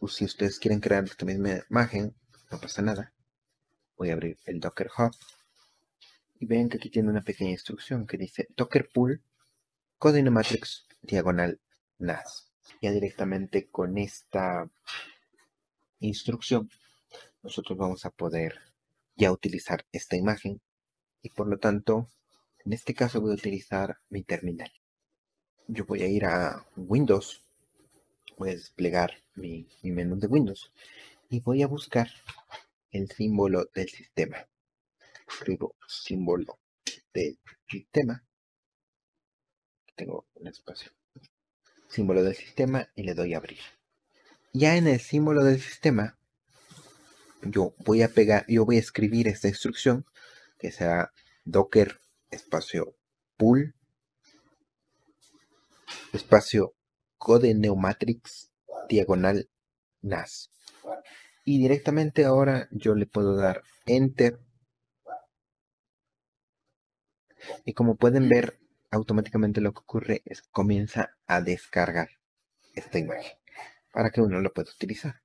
pues, 0.01 0.15
si 0.15 0.25
ustedes 0.25 0.59
quieren 0.59 0.81
crear 0.81 1.05
esta 1.05 1.27
misma 1.27 1.61
imagen, 1.69 2.15
no 2.51 2.61
pasa 2.61 2.81
nada. 2.81 3.13
Voy 3.97 4.11
a 4.11 4.15
abrir 4.15 4.39
el 4.47 4.61
Docker 4.61 4.89
Hub. 4.97 5.15
Y 6.41 6.47
ven 6.47 6.69
que 6.69 6.79
aquí 6.79 6.89
tiene 6.89 7.11
una 7.11 7.23
pequeña 7.23 7.51
instrucción 7.51 8.07
que 8.07 8.17
dice 8.17 8.49
Docker 8.57 8.89
Pool 8.89 9.23
Matrix 10.31 10.88
diagonal 11.03 11.61
NAS 11.99 12.51
ya 12.83 12.93
directamente 12.93 13.69
con 13.71 13.99
esta 13.99 14.71
instrucción 16.01 16.71
nosotros 17.43 17.79
vamos 17.79 18.05
a 18.05 18.11
poder 18.11 18.55
ya 19.17 19.33
utilizar 19.33 19.87
esta 19.93 20.17
imagen 20.17 20.61
y 21.23 21.31
por 21.31 21.49
lo 21.49 21.59
tanto 21.59 22.09
en 22.65 22.73
este 22.73 22.95
caso 22.95 23.21
voy 23.21 23.33
a 23.33 23.35
utilizar 23.35 23.99
mi 24.11 24.23
terminal. 24.23 24.71
Yo 25.67 25.85
voy 25.87 26.03
a 26.03 26.09
ir 26.09 26.25
a 26.27 26.67
Windows 26.77 27.43
voy 28.39 28.51
a 28.51 28.55
desplegar 28.55 29.11
mi, 29.35 29.67
menú 29.83 30.17
de 30.17 30.29
Windows 30.29 30.73
y 31.29 31.41
voy 31.41 31.63
a 31.63 31.67
buscar 31.67 32.09
el 32.91 33.11
símbolo 33.11 33.67
del 33.75 33.89
sistema. 33.89 34.47
Escribo 35.29 35.75
símbolo 35.87 36.59
del 37.13 37.39
sistema 37.69 38.25
tengo 39.99 40.27
un 40.37 40.47
espacio 40.47 40.93
símbolo 41.89 42.23
del 42.23 42.37
sistema 42.37 42.89
y 42.95 43.03
le 43.03 43.15
doy 43.15 43.35
a 43.35 43.39
abrir. 43.39 43.59
Ya 44.53 44.77
en 44.77 44.87
el 44.87 45.01
símbolo 45.01 45.45
del 45.45 45.61
sistema, 45.61 46.17
yo 47.43 47.75
voy 47.85 48.03
a 48.03 48.09
pegar, 48.09 48.47
yo 48.49 48.65
voy 48.65 48.77
a 48.77 48.81
escribir 48.81 49.27
esta 49.27 49.49
instrucción 49.49 50.07
que 50.59 50.71
será 50.71 51.13
docker 51.45 52.01
espacio 52.31 52.95
pool 53.37 53.75
espacio 56.13 56.75
code 57.17 57.55
neumatrix 57.55 58.51
diagonal 58.89 59.49
NAS. 60.01 60.51
Y 61.45 61.59
directamente 61.59 62.25
ahora 62.25 62.69
yo 62.71 62.95
le 62.95 63.07
puedo 63.07 63.35
dar 63.35 63.63
enter. 63.87 64.39
Y 67.65 67.73
como 67.73 67.97
pueden 67.97 68.29
ver, 68.29 68.59
automáticamente 68.91 69.61
lo 69.61 69.73
que 69.73 69.81
ocurre 69.81 70.23
es 70.25 70.43
que 70.43 70.49
comienza 70.51 71.17
a 71.27 71.41
descargar 71.41 72.09
esta 72.75 72.99
imagen 72.99 73.33
para 73.93 74.11
que 74.11 74.21
uno 74.21 74.41
lo 74.41 74.53
pueda 74.53 74.71
utilizar. 74.71 75.23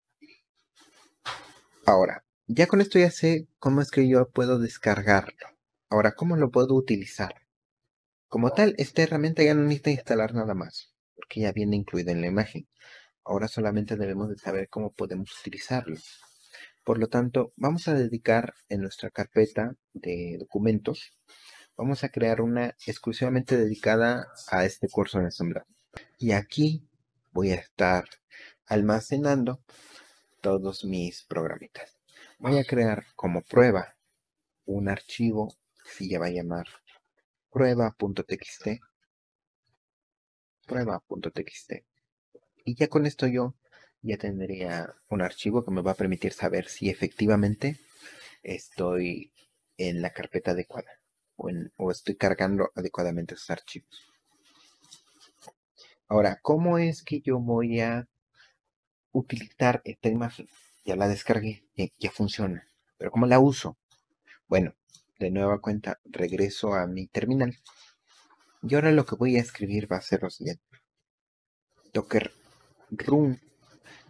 Ahora, 1.86 2.26
ya 2.48 2.68
con 2.68 2.82
esto 2.82 3.00
ya 3.00 3.12
sé 3.12 3.48
cómo 3.60 3.82
es 3.82 3.92
que 3.92 4.08
yo 4.08 4.30
puedo 4.30 4.60
descargarlo. 4.60 5.48
Ahora, 5.90 6.14
¿cómo 6.14 6.36
lo 6.36 6.50
puedo 6.50 6.76
utilizar? 6.76 7.36
Como 8.28 8.52
tal, 8.52 8.74
esta 8.78 9.04
herramienta 9.04 9.44
ya 9.44 9.54
no 9.54 9.62
necesita 9.62 9.92
instalar 9.92 10.34
nada 10.34 10.56
más, 10.56 10.94
porque 11.16 11.42
ya 11.42 11.52
viene 11.52 11.76
incluida 11.76 12.12
en 12.12 12.22
la 12.22 12.28
imagen. 12.28 12.68
Ahora 13.24 13.48
solamente 13.48 13.96
debemos 13.96 14.30
de 14.30 14.38
saber 14.38 14.70
cómo 14.70 14.92
podemos 14.92 15.30
utilizarlo. 15.40 15.98
Por 16.84 16.98
lo 16.98 17.08
tanto, 17.08 17.54
vamos 17.56 17.88
a 17.88 17.94
dedicar 17.94 18.54
en 18.70 18.82
nuestra 18.82 19.10
carpeta 19.10 19.76
de 19.94 20.38
documentos, 20.40 21.14
vamos 21.76 22.04
a 22.04 22.10
crear 22.10 22.42
una 22.42 22.76
exclusivamente 22.86 23.58
dedicada 23.58 24.28
a 24.50 24.66
este 24.66 24.88
curso 24.90 25.20
de 25.20 25.26
ensamblaje. 25.26 25.68
Y 26.18 26.32
aquí 26.32 26.88
voy 27.32 27.52
a 27.52 27.56
estar 27.56 28.06
almacenando 28.66 29.62
todos 30.42 30.86
mis 30.86 31.24
programitas. 31.24 31.98
Voy 32.40 32.58
a 32.58 32.64
crear 32.64 33.06
como 33.16 33.42
prueba 33.42 33.96
un 34.66 34.90
archivo 34.90 35.56
que 35.98 36.08
se 36.08 36.18
va 36.18 36.28
a 36.28 36.32
llamar 36.32 36.68
prueba.txt 37.52 38.68
prueba.txt 40.66 41.72
y 42.66 42.76
ya 42.76 42.88
con 42.88 43.06
esto 43.06 43.28
yo 43.28 43.54
ya 44.02 44.18
tendría 44.18 44.96
un 45.10 45.22
archivo 45.22 45.64
que 45.64 45.72
me 45.72 45.82
va 45.82 45.92
a 45.92 45.96
permitir 45.96 46.32
saber 46.32 46.68
si 46.68 46.90
efectivamente 46.90 47.78
estoy 48.42 49.34
en 49.78 50.02
la 50.02 50.12
carpeta 50.12 50.52
adecuada 50.52 51.03
o, 51.36 51.92
estoy 51.92 52.16
cargando 52.16 52.72
adecuadamente 52.76 53.36
esos 53.36 53.50
archivos. 53.50 53.90
Ahora, 56.08 56.40
¿cómo 56.42 56.78
es 56.78 57.04
que 57.04 57.22
yo 57.22 57.40
voy 57.40 57.80
a 57.80 58.08
utilizar 59.12 59.82
esta 59.86 60.10
imagen? 60.10 60.48
Ya 60.86 60.96
la 60.96 61.08
descargué, 61.08 61.66
ya, 61.98 62.12
funciona. 62.12 62.68
Pero 62.98 63.12
¿cómo 63.12 63.26
la 63.26 63.40
uso? 63.40 63.78
Bueno, 64.48 64.76
de 65.20 65.32
nueva 65.32 65.60
cuenta, 65.60 66.00
regreso 66.04 66.74
a 66.74 66.88
mi 66.88 67.08
terminal. 67.08 67.58
Y 68.62 68.76
ahora 68.76 68.92
lo 68.92 69.06
que 69.06 69.16
voy 69.16 69.38
a 69.38 69.42
escribir 69.42 69.92
va 69.92 69.98
a 69.98 70.02
ser 70.02 70.22
lo 70.22 70.30
siguiente. 70.30 70.64
Docker 71.94 72.32
run 72.92 73.40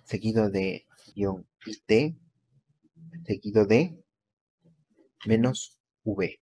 seguido 0.04 0.50
de 0.50 0.86
guion 1.16 1.48
it 1.66 2.18
seguido 3.26 3.66
de 3.66 4.04
menos 5.26 5.80
v. 6.04 6.40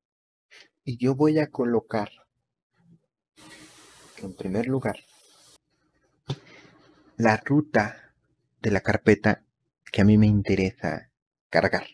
Y 0.84 0.98
yo 0.98 1.16
voy 1.16 1.38
a 1.40 1.52
colocar 1.52 2.10
en 4.18 4.34
primer 4.36 4.68
lugar 4.68 4.98
la 7.18 7.38
ruta 7.38 8.14
de 8.62 8.72
la 8.72 8.82
carpeta 8.82 9.44
que 9.92 10.02
a 10.02 10.06
mí 10.06 10.18
me 10.18 10.26
interesa 10.26 11.12
cargar. 11.50 11.86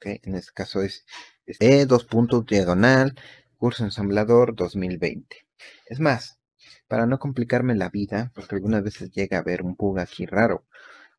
En 0.00 0.34
este 0.34 0.52
caso 0.52 0.82
es 0.82 1.06
E, 1.46 1.86
dos 1.86 2.04
puntos, 2.04 2.46
diagonal, 2.46 3.14
curso 3.56 3.84
ensamblador 3.84 4.56
2020. 4.56 5.46
Es 5.86 6.00
más, 6.00 6.40
para 6.88 7.06
no 7.06 7.18
complicarme 7.18 7.76
la 7.76 7.90
vida, 7.90 8.32
porque 8.34 8.56
algunas 8.56 8.82
veces 8.82 9.10
llega 9.12 9.36
a 9.36 9.40
haber 9.40 9.62
un 9.62 9.76
bug 9.76 10.00
aquí 10.00 10.26
raro, 10.26 10.66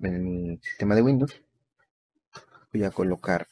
en 0.00 0.24
mi 0.24 0.58
sistema 0.58 0.96
de 0.96 1.02
Windows, 1.02 1.40
voy 2.72 2.84
a 2.84 2.90
colocar 2.90 3.48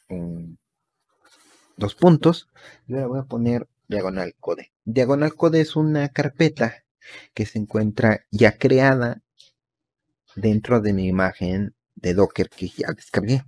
dos 1.76 1.94
puntos 1.94 2.48
y 2.88 2.94
ahora 2.94 3.06
voy 3.06 3.20
a 3.20 3.24
poner 3.24 3.68
diagonal 3.86 4.34
code. 4.40 4.72
Diagonal 4.84 5.34
code 5.34 5.60
es 5.60 5.76
una 5.76 6.08
carpeta 6.08 6.82
que 7.32 7.46
se 7.46 7.60
encuentra 7.60 8.26
ya 8.32 8.58
creada 8.58 9.22
dentro 10.34 10.80
de 10.80 10.92
mi 10.92 11.06
imagen 11.06 11.76
de 11.94 12.14
Docker 12.14 12.50
que 12.50 12.68
ya 12.68 12.90
descargué. 12.92 13.44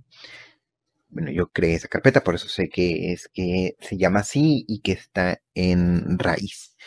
Bueno, 1.11 1.29
yo 1.29 1.47
creé 1.49 1.75
esa 1.75 1.89
carpeta, 1.89 2.23
por 2.23 2.35
eso 2.35 2.47
sé 2.47 2.69
que 2.69 3.11
es 3.11 3.27
que 3.27 3.75
se 3.81 3.97
llama 3.97 4.21
así 4.21 4.63
y 4.67 4.79
que 4.79 4.93
está 4.93 5.41
en 5.53 6.17
raíz. 6.17 6.77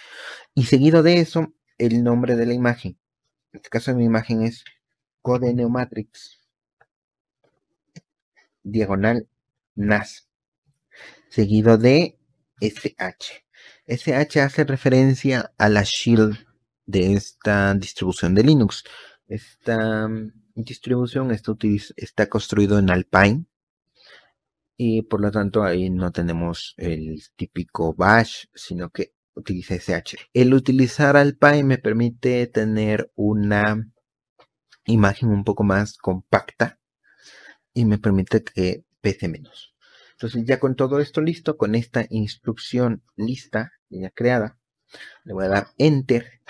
Y 0.54 0.64
seguido 0.64 1.02
de 1.02 1.20
eso, 1.20 1.52
el 1.76 2.02
nombre 2.02 2.34
de 2.34 2.46
la 2.46 2.54
imagen. 2.54 2.98
En 3.52 3.58
este 3.58 3.68
caso 3.68 3.94
mi 3.94 4.04
imagen 4.04 4.42
es 4.42 4.64
Code 5.20 5.52
Neomatrix 5.52 6.40
diagonal 8.62 9.28
NAS, 9.74 10.26
seguido 11.28 11.76
de 11.76 12.18
SH. 12.60 13.44
SH 13.86 14.40
hace 14.40 14.64
referencia 14.64 15.52
a 15.58 15.68
la 15.68 15.82
shield 15.82 16.38
de 16.86 17.12
esta 17.12 17.74
distribución 17.74 18.34
de 18.34 18.42
Linux. 18.42 18.84
Esta 19.28 20.08
mm, 20.08 20.32
distribución 20.54 21.30
está, 21.30 21.52
está 21.96 22.28
construido 22.30 22.78
en 22.78 22.88
Alpine 22.88 23.44
y 24.76 25.02
por 25.02 25.20
lo 25.20 25.30
tanto 25.30 25.62
ahí 25.62 25.90
no 25.90 26.10
tenemos 26.12 26.74
el 26.76 27.22
típico 27.36 27.94
bash, 27.94 28.46
sino 28.54 28.90
que 28.90 29.14
utiliza 29.34 29.74
SH. 29.74 30.16
El 30.32 30.54
utilizar 30.54 31.16
Alpine 31.16 31.64
me 31.64 31.78
permite 31.78 32.46
tener 32.46 33.10
una 33.14 33.86
imagen 34.86 35.30
un 35.30 35.44
poco 35.44 35.64
más 35.64 35.96
compacta 35.96 36.78
y 37.72 37.84
me 37.84 37.98
permite 37.98 38.42
que 38.42 38.84
pese 39.00 39.28
menos. 39.28 39.74
Entonces 40.12 40.44
ya 40.44 40.60
con 40.60 40.76
todo 40.76 41.00
esto 41.00 41.20
listo, 41.20 41.56
con 41.56 41.74
esta 41.74 42.06
instrucción 42.10 43.02
lista, 43.16 43.72
ya 43.90 44.10
creada, 44.10 44.58
le 45.24 45.34
voy 45.34 45.46
a 45.46 45.48
dar 45.48 45.66
enter 45.78 46.40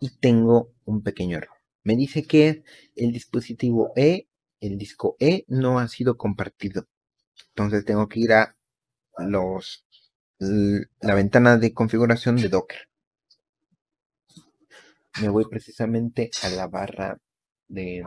y 0.00 0.10
tengo 0.18 0.72
un 0.84 1.02
pequeño 1.02 1.38
error. 1.38 1.56
Me 1.82 1.96
dice 1.96 2.24
que 2.24 2.64
el 2.96 3.12
dispositivo 3.12 3.92
E, 3.94 4.28
el 4.60 4.78
disco 4.78 5.16
E, 5.20 5.44
no 5.48 5.78
ha 5.78 5.88
sido 5.88 6.16
compartido. 6.16 6.88
Entonces 7.56 7.84
tengo 7.84 8.08
que 8.08 8.20
ir 8.20 8.32
a 8.32 8.56
los 9.18 9.86
la 10.38 11.14
ventana 11.14 11.56
de 11.56 11.72
configuración 11.72 12.36
de 12.36 12.48
Docker. 12.48 12.88
Me 15.20 15.28
voy 15.28 15.44
precisamente 15.44 16.30
a 16.42 16.48
la 16.48 16.66
barra 16.66 17.20
de 17.68 18.04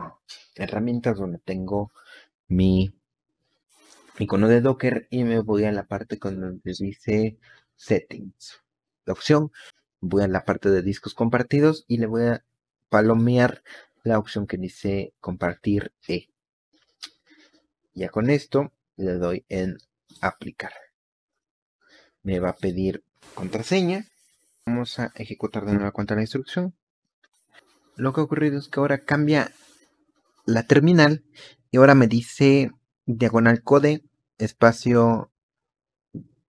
herramientas 0.54 1.16
donde 1.16 1.38
tengo 1.38 1.90
mi 2.46 2.92
icono 4.18 4.48
de 4.48 4.60
Docker 4.60 5.08
y 5.10 5.24
me 5.24 5.40
voy 5.40 5.64
a 5.64 5.72
la 5.72 5.86
parte 5.86 6.18
donde 6.20 6.60
dice 6.78 7.38
Settings. 7.74 8.60
La 9.06 9.14
opción, 9.14 9.50
voy 10.00 10.24
a 10.24 10.28
la 10.28 10.44
parte 10.44 10.70
de 10.70 10.82
discos 10.82 11.14
compartidos 11.14 11.86
y 11.88 11.96
le 11.96 12.06
voy 12.06 12.24
a 12.24 12.44
palomear 12.90 13.62
la 14.02 14.18
opción 14.18 14.46
que 14.46 14.58
dice 14.58 15.14
compartir 15.20 15.92
E. 16.06 16.28
Ya 17.94 18.10
con 18.10 18.28
esto 18.28 18.72
le 18.98 19.14
doy 19.14 19.44
en 19.48 19.78
aplicar. 20.20 20.72
Me 22.22 22.40
va 22.40 22.50
a 22.50 22.56
pedir 22.56 23.04
contraseña. 23.34 24.04
Vamos 24.66 24.98
a 24.98 25.12
ejecutar 25.14 25.64
de 25.64 25.72
nueva 25.72 25.92
cuenta 25.92 26.14
la 26.14 26.20
instrucción. 26.20 26.74
Lo 27.96 28.12
que 28.12 28.20
ha 28.20 28.24
ocurrido 28.24 28.58
es 28.58 28.68
que 28.68 28.80
ahora 28.80 29.04
cambia 29.04 29.52
la 30.44 30.64
terminal 30.64 31.24
y 31.70 31.78
ahora 31.78 31.94
me 31.94 32.06
dice 32.06 32.72
diagonal 33.06 33.62
code, 33.62 34.04
espacio 34.36 35.30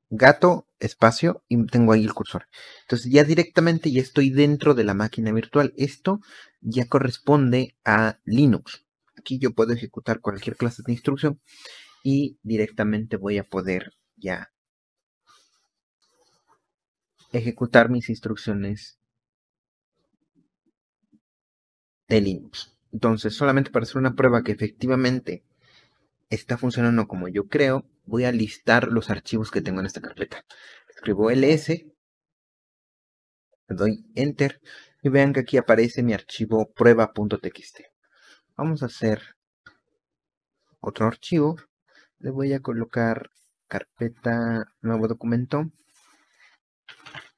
gato, 0.10 0.68
espacio, 0.80 1.44
y 1.48 1.64
tengo 1.68 1.94
ahí 1.94 2.04
el 2.04 2.14
cursor. 2.14 2.48
Entonces 2.82 3.12
ya 3.12 3.24
directamente 3.24 3.92
ya 3.92 4.02
estoy 4.02 4.32
dentro 4.32 4.74
de 4.74 4.84
la 4.84 4.96
máquina 4.96 5.32
virtual. 5.32 5.74
Esto 5.78 6.20
ya 6.62 6.88
corresponde 6.88 7.76
a 7.86 8.20
Linux. 8.26 8.86
Aquí 9.16 9.38
yo 9.38 9.54
puedo 9.54 9.74
ejecutar 9.74 10.20
cualquier 10.20 10.56
clase 10.56 10.82
de 10.86 10.94
instrucción 10.94 11.40
y 12.04 12.38
directamente 12.44 13.18
voy 13.18 13.38
a 13.38 13.44
poder 13.44 13.94
ya 14.16 14.52
ejecutar 17.32 17.90
mis 17.90 18.10
instrucciones 18.10 19.00
de 22.08 22.22
Linux. 22.22 22.76
Entonces, 22.92 23.36
solamente 23.36 23.70
para 23.70 23.84
hacer 23.84 23.98
una 23.98 24.16
prueba 24.16 24.44
que 24.44 24.52
efectivamente 24.52 25.44
está 26.30 26.58
funcionando 26.58 27.08
como 27.08 27.28
yo 27.28 27.48
creo, 27.48 27.86
voy 28.06 28.26
a 28.26 28.32
listar 28.32 28.88
los 28.88 29.10
archivos 29.10 29.52
que 29.52 29.62
tengo 29.62 29.80
en 29.80 29.86
esta 29.86 30.02
carpeta. 30.02 30.44
Escribo 30.90 31.32
ls, 31.32 31.70
le 31.70 33.76
doy 33.76 34.06
enter 34.16 34.62
y 35.04 35.10
vean 35.10 35.34
que 35.34 35.42
aquí 35.42 35.58
aparece 35.58 36.04
mi 36.04 36.14
archivo 36.14 36.72
prueba.txt. 36.74 37.82
Vamos 38.58 38.84
a 38.84 38.88
hacer 38.88 39.22
otro 40.82 41.08
archivo. 41.08 41.58
Le 42.20 42.32
voy 42.32 42.54
a 42.54 42.60
colocar 42.60 43.30
carpeta 43.68 44.66
nuevo 44.82 45.08
documento 45.08 45.72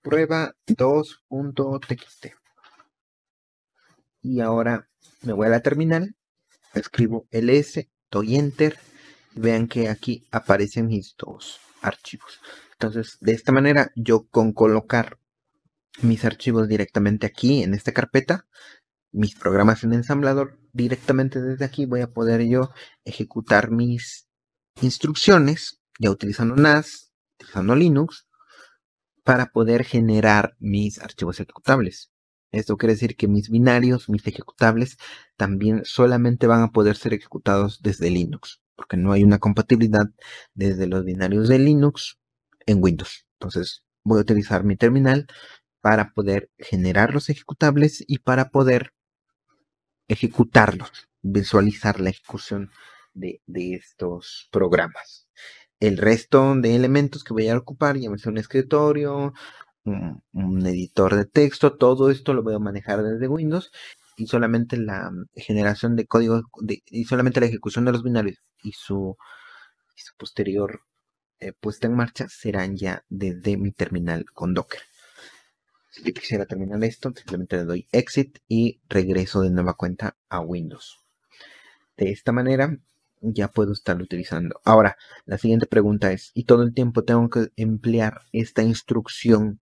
prueba 0.02 0.56
2.txt. 0.68 2.28
Y 4.22 4.40
ahora 4.40 4.88
me 5.22 5.34
voy 5.34 5.48
a 5.48 5.52
la 5.52 5.62
terminal, 5.62 6.16
escribo 6.74 7.28
ls, 7.32 7.88
doy 8.10 8.36
enter, 8.36 8.78
y 9.36 9.40
vean 9.40 9.68
que 9.68 9.90
aquí 9.90 10.28
aparecen 10.32 10.88
mis 10.88 11.16
dos 11.18 11.60
archivos. 11.82 12.40
Entonces, 12.74 13.18
de 13.22 13.34
esta 13.34 13.52
manera, 13.52 13.92
yo 13.96 14.28
con 14.28 14.54
colocar 14.54 15.18
mis 16.02 16.26
archivos 16.26 16.68
directamente 16.68 17.28
aquí 17.28 17.64
en 17.64 17.74
esta 17.74 17.92
carpeta, 17.92 18.48
mis 19.12 19.36
programas 19.36 19.84
en 19.84 19.94
ensamblador, 19.94 20.58
directamente 20.74 21.42
desde 21.42 21.66
aquí 21.66 21.86
voy 21.86 22.02
a 22.02 22.12
poder 22.12 22.42
yo 22.48 22.72
ejecutar 23.04 23.72
mis 23.72 24.31
instrucciones, 24.84 25.82
ya 26.00 26.12
utilizando 26.12 26.56
NAS, 26.56 27.12
utilizando 27.38 27.76
Linux, 27.76 28.28
para 29.24 29.48
poder 29.48 29.84
generar 29.84 30.56
mis 30.60 31.00
archivos 31.00 31.40
ejecutables. 31.40 32.12
Esto 32.52 32.76
quiere 32.78 32.94
decir 32.94 33.16
que 33.16 33.28
mis 33.28 33.50
binarios, 33.50 34.10
mis 34.10 34.28
ejecutables, 34.28 34.98
también 35.38 35.84
solamente 35.86 36.48
van 36.48 36.64
a 36.64 36.72
poder 36.72 36.98
ser 36.98 37.14
ejecutados 37.14 37.82
desde 37.82 38.10
Linux, 38.10 38.62
porque 38.76 38.98
no 38.98 39.14
hay 39.14 39.24
una 39.24 39.40
compatibilidad 39.40 40.08
desde 40.54 40.88
los 40.88 41.06
binarios 41.06 41.48
de 41.48 41.60
Linux 41.60 42.18
en 42.66 42.84
Windows. 42.84 43.26
Entonces 43.40 43.86
voy 44.04 44.20
a 44.20 44.22
utilizar 44.22 44.64
mi 44.64 44.76
terminal 44.76 45.28
para 45.80 46.14
poder 46.14 46.52
generar 46.58 47.14
los 47.14 47.30
ejecutables 47.30 48.04
y 48.06 48.20
para 48.20 48.50
poder 48.50 48.94
ejecutarlos, 50.08 51.10
visualizar 51.22 52.02
la 52.02 52.10
ejecución 52.10 52.72
de, 53.14 53.42
estos 53.76 54.48
programas. 54.52 55.28
El 55.80 55.98
resto 55.98 56.56
de 56.56 56.76
elementos 56.76 57.24
que 57.24 57.34
voy 57.34 57.48
a 57.50 57.58
ocupar, 57.58 57.98
llámese 57.98 58.30
un 58.30 58.38
escritorio, 58.38 59.34
un, 59.84 60.66
editor 60.66 61.16
de 61.16 61.26
texto, 61.26 61.76
todo 61.78 62.12
esto 62.12 62.34
lo 62.34 62.44
voy 62.44 62.54
a 62.54 62.60
manejar 62.60 63.02
desde 63.04 63.28
Windows 63.28 63.72
y 64.18 64.28
solamente 64.28 64.78
la 64.78 65.12
generación 65.36 65.96
de 65.96 66.06
código 66.06 66.44
y 66.86 67.06
solamente 67.06 67.40
la 67.40 67.48
ejecución 67.48 67.86
de 67.86 67.92
los 67.92 68.04
binarios 68.04 68.38
y 68.64 68.74
su, 68.74 69.18
posterior 70.18 70.82
eh, 71.40 71.54
puesta 71.54 71.88
en 71.88 71.96
marcha 71.96 72.28
serán 72.30 72.76
ya 72.78 73.04
desde 73.10 73.58
mi 73.58 73.72
terminal 73.72 74.26
con 74.34 74.54
Docker. 74.54 74.82
Si 75.90 76.04
yo 76.04 76.14
quisiera 76.14 76.46
terminar 76.46 76.84
esto, 76.84 77.12
simplemente 77.16 77.58
le 77.58 77.66
doy 77.66 77.88
exit 77.92 78.40
y 78.48 78.82
regreso 78.88 79.42
de 79.42 79.50
nueva 79.50 79.74
cuenta 79.74 80.16
a 80.30 80.40
Windows. 80.40 81.00
De 81.98 82.12
esta 82.12 82.32
manera 82.32 82.78
ya 83.22 83.48
puedo 83.48 83.74
estarlo 83.74 84.04
utilizando. 84.04 84.60
Ahora, 84.66 84.98
la 85.26 85.38
siguiente 85.38 85.68
pregunta 85.68 86.12
es, 86.12 86.32
¿y 86.34 86.46
todo 86.46 86.64
el 86.64 86.74
tiempo 86.74 87.04
tengo 87.04 87.30
que 87.30 87.50
emplear 87.56 88.22
esta 88.32 88.64
instrucción 88.64 89.62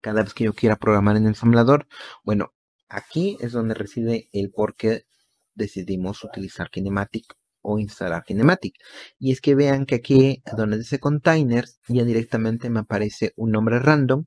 cada 0.00 0.22
vez 0.22 0.34
que 0.34 0.44
yo 0.44 0.54
quiera 0.54 0.76
programar 0.76 1.16
en 1.16 1.26
ensamblador? 1.26 1.86
Bueno, 2.24 2.52
aquí 2.88 3.36
es 3.40 3.52
donde 3.52 3.74
reside 3.74 4.28
el 4.32 4.50
por 4.50 4.76
qué 4.76 5.06
decidimos 5.54 6.24
utilizar 6.24 6.70
Kinematic 6.70 7.34
o 7.62 7.78
instalar 7.78 8.24
Kinematic. 8.24 8.74
Y 9.18 9.32
es 9.32 9.40
que 9.40 9.54
vean 9.54 9.86
que 9.86 9.96
aquí 9.96 10.42
donde 10.56 10.78
dice 10.78 10.98
containers 10.98 11.80
ya 11.88 12.04
directamente 12.04 12.70
me 12.70 12.80
aparece 12.80 13.32
un 13.36 13.52
nombre 13.52 13.78
random 13.78 14.24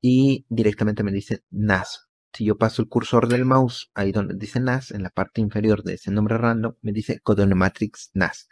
y 0.00 0.46
directamente 0.48 1.02
me 1.02 1.12
dice 1.12 1.42
NAS. 1.50 2.05
Si 2.36 2.44
yo 2.44 2.58
paso 2.58 2.82
el 2.82 2.88
cursor 2.90 3.28
del 3.28 3.46
mouse 3.46 3.90
ahí 3.94 4.12
donde 4.12 4.34
dice 4.34 4.60
NAS, 4.60 4.90
en 4.90 5.02
la 5.02 5.08
parte 5.08 5.40
inferior 5.40 5.82
de 5.82 5.94
ese 5.94 6.10
nombre 6.10 6.36
random, 6.36 6.74
me 6.82 6.92
dice 6.92 7.18
Codonomatrix 7.20 8.10
NAS. 8.12 8.50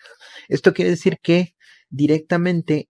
Esto 0.48 0.72
quiere 0.72 0.90
decir 0.90 1.18
que 1.22 1.54
directamente 1.90 2.88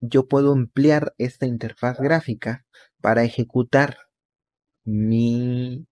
yo 0.00 0.28
puedo 0.28 0.52
emplear 0.52 1.14
esta 1.16 1.46
interfaz 1.46 1.98
gráfica 1.98 2.66
para 3.00 3.24
ejecutar 3.24 3.96
mi 4.84 5.86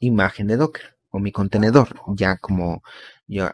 imagen 0.00 0.46
de 0.46 0.58
Docker 0.58 0.98
o 1.08 1.18
mi 1.18 1.32
contenedor, 1.32 2.02
ya 2.16 2.36
como 2.36 2.82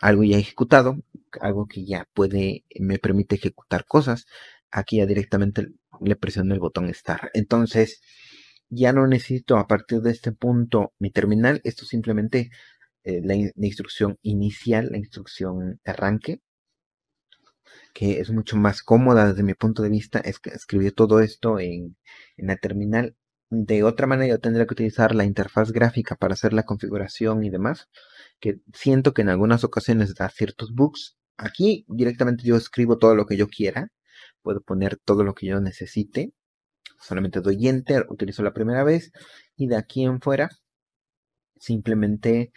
algo 0.01 0.25
ya 0.25 0.39
ejecutado, 0.39 0.97
algo 1.41 1.69
que 1.69 1.85
ya 1.85 2.09
puede, 2.13 2.65
me 2.81 2.99
permite 2.99 3.37
ejecutar 3.37 3.85
cosas. 3.85 4.27
Aquí 4.73 4.97
ya 4.97 5.07
directamente 5.07 5.69
le 6.01 6.17
presiono 6.17 6.55
el 6.55 6.61
botón 6.61 6.93
Start. 6.93 7.31
Entonces, 7.35 8.01
ya 8.71 8.93
no 8.93 9.07
necesito 9.07 9.59
a 9.59 9.67
partir 9.67 10.01
de 10.01 10.13
este 10.13 10.33
punto 10.33 10.93
mi 10.99 11.11
terminal. 11.11 11.61
Esto 11.65 11.85
simplemente 11.85 12.51
eh, 13.05 13.21
la, 13.25 13.35
instrucción 13.35 14.19
inicial, 14.23 14.89
la 14.91 14.99
instrucción 14.99 15.81
arranque, 15.85 16.41
que 17.95 18.21
es 18.21 18.31
mucho 18.31 18.57
más 18.57 18.83
cómoda 18.83 19.29
desde 19.29 19.43
mi 19.43 19.55
punto 19.55 19.83
de 19.83 19.91
vista, 19.91 20.21
es 20.21 20.41
escribir 20.45 20.95
todo 20.95 21.21
esto 21.21 21.59
en, 21.61 21.97
en 22.37 22.47
la 22.47 22.57
terminal. 22.57 23.17
De 23.51 23.83
otra 23.83 24.07
manera, 24.07 24.35
yo 24.35 24.41
tendría 24.41 24.67
que 24.67 24.75
utilizar 24.75 25.15
la 25.15 25.25
interfaz 25.25 25.73
gráfica 25.73 26.17
para 26.17 26.35
hacer 26.35 26.53
la 26.53 26.65
configuración 26.65 27.45
y 27.45 27.51
demás, 27.51 27.89
que 28.41 28.61
siento 28.73 29.13
que 29.13 29.23
en 29.23 29.29
algunas 29.29 29.65
ocasiones 29.65 30.15
da 30.15 30.29
ciertos 30.31 30.73
bugs. 30.73 31.17
Aquí 31.37 31.85
directamente 31.89 32.45
yo 32.45 32.57
escribo 32.57 32.99
todo 32.99 33.15
lo 33.17 33.27
que 33.27 33.37
yo 33.37 33.49
quiera 33.49 33.91
puedo 34.43 34.61
poner 34.61 34.99
todo 35.05 35.25
lo 35.25 35.35
que 35.35 35.47
yo 35.47 35.61
necesite. 35.61 36.33
Solamente 37.01 37.41
doy 37.41 37.69
enter, 37.69 38.07
utilizo 38.09 38.43
la 38.43 38.53
primera 38.53 38.85
vez 38.85 39.13
y 39.57 39.67
de 39.67 39.77
aquí 39.77 40.05
en 40.05 40.21
fuera 40.21 40.51
simplemente 41.61 42.53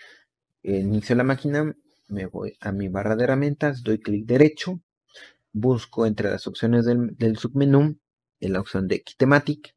inicio 0.63 1.15
la 1.15 1.23
máquina, 1.23 1.75
me 2.08 2.25
voy 2.25 2.58
a 2.62 2.71
mi 2.71 2.88
barra 2.88 3.15
de 3.15 3.25
herramientas, 3.25 3.84
doy 3.84 3.99
clic 3.99 4.25
derecho, 4.25 4.82
busco 5.51 6.06
entre 6.06 6.32
las 6.32 6.47
opciones 6.47 6.86
del, 6.86 7.38
submenú 7.38 7.99
en 8.39 8.53
la 8.53 8.62
opción 8.62 8.88
de 8.88 9.03
Kitematic, 9.03 9.75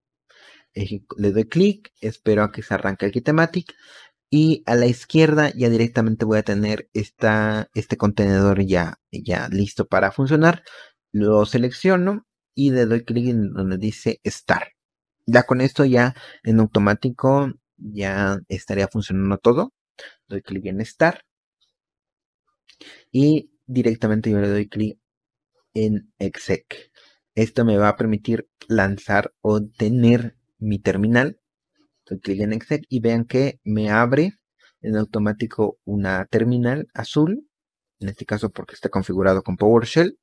le 0.75 1.33
doy 1.33 1.45
clic, 1.49 1.93
espero 2.01 2.45
a 2.45 2.53
que 2.53 2.63
se 2.63 2.75
arranque 2.75 3.07
el 3.07 3.13
Kitematic 3.13 3.75
y 4.31 4.63
a 4.67 4.75
la 4.75 4.87
izquierda 4.87 5.51
ya 5.55 5.69
directamente 5.71 6.25
voy 6.25 6.39
a 6.39 6.43
tener 6.43 6.89
esta, 6.93 7.69
este 7.75 7.97
contenedor 7.97 8.65
ya, 8.65 8.99
ya 9.11 9.49
listo 9.49 9.87
para 9.87 10.13
funcionar. 10.13 10.63
Lo 11.13 11.47
selecciono 11.47 12.27
y 12.57 12.71
le 12.73 12.87
doy 12.87 13.05
clic 13.05 13.29
en 13.29 13.53
donde 13.53 13.77
dice 13.79 14.21
Start. 14.27 14.73
Ya 15.27 15.45
con 15.45 15.61
esto 15.61 15.85
ya 15.85 16.15
en 16.43 16.59
automático 16.59 17.53
ya 17.77 18.39
estaría 18.49 18.89
funcionando 18.89 19.39
todo. 19.39 19.73
Doy 20.27 20.43
clic 20.43 20.67
en 20.67 20.85
Start. 20.85 21.21
Y 23.13 23.53
directamente 23.67 24.31
yo 24.31 24.41
le 24.41 24.49
doy 24.49 24.69
clic 24.69 24.99
en 25.75 26.13
exec. 26.19 26.91
Esto 27.35 27.65
me 27.65 27.77
va 27.77 27.91
a 27.91 27.97
permitir 27.97 28.49
lanzar 28.69 29.35
o 29.43 29.61
tener 29.63 30.37
mi 30.59 30.79
terminal. 30.79 31.39
Doy 32.07 32.21
clic 32.21 32.41
en 32.41 32.55
exec 32.55 32.85
y 32.89 33.01
vean 33.01 33.27
que 33.27 33.61
me 33.65 33.91
abre 33.91 34.33
en 34.81 34.97
automático 34.97 35.79
una 35.85 36.25
terminal 36.25 36.89
azul. 36.95 37.47
En 38.01 38.09
este 38.09 38.25
caso 38.25 38.51
porque 38.51 38.75
está 38.75 38.89
configurado 38.89 39.43
con 39.43 39.57
PowerShell 39.59 40.19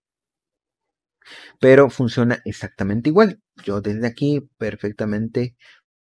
pero 1.59 1.89
funciona 1.89 2.41
exactamente 2.45 3.09
igual. 3.09 3.41
Yo 3.63 3.81
desde 3.81 4.07
aquí 4.07 4.49
perfectamente 4.57 5.55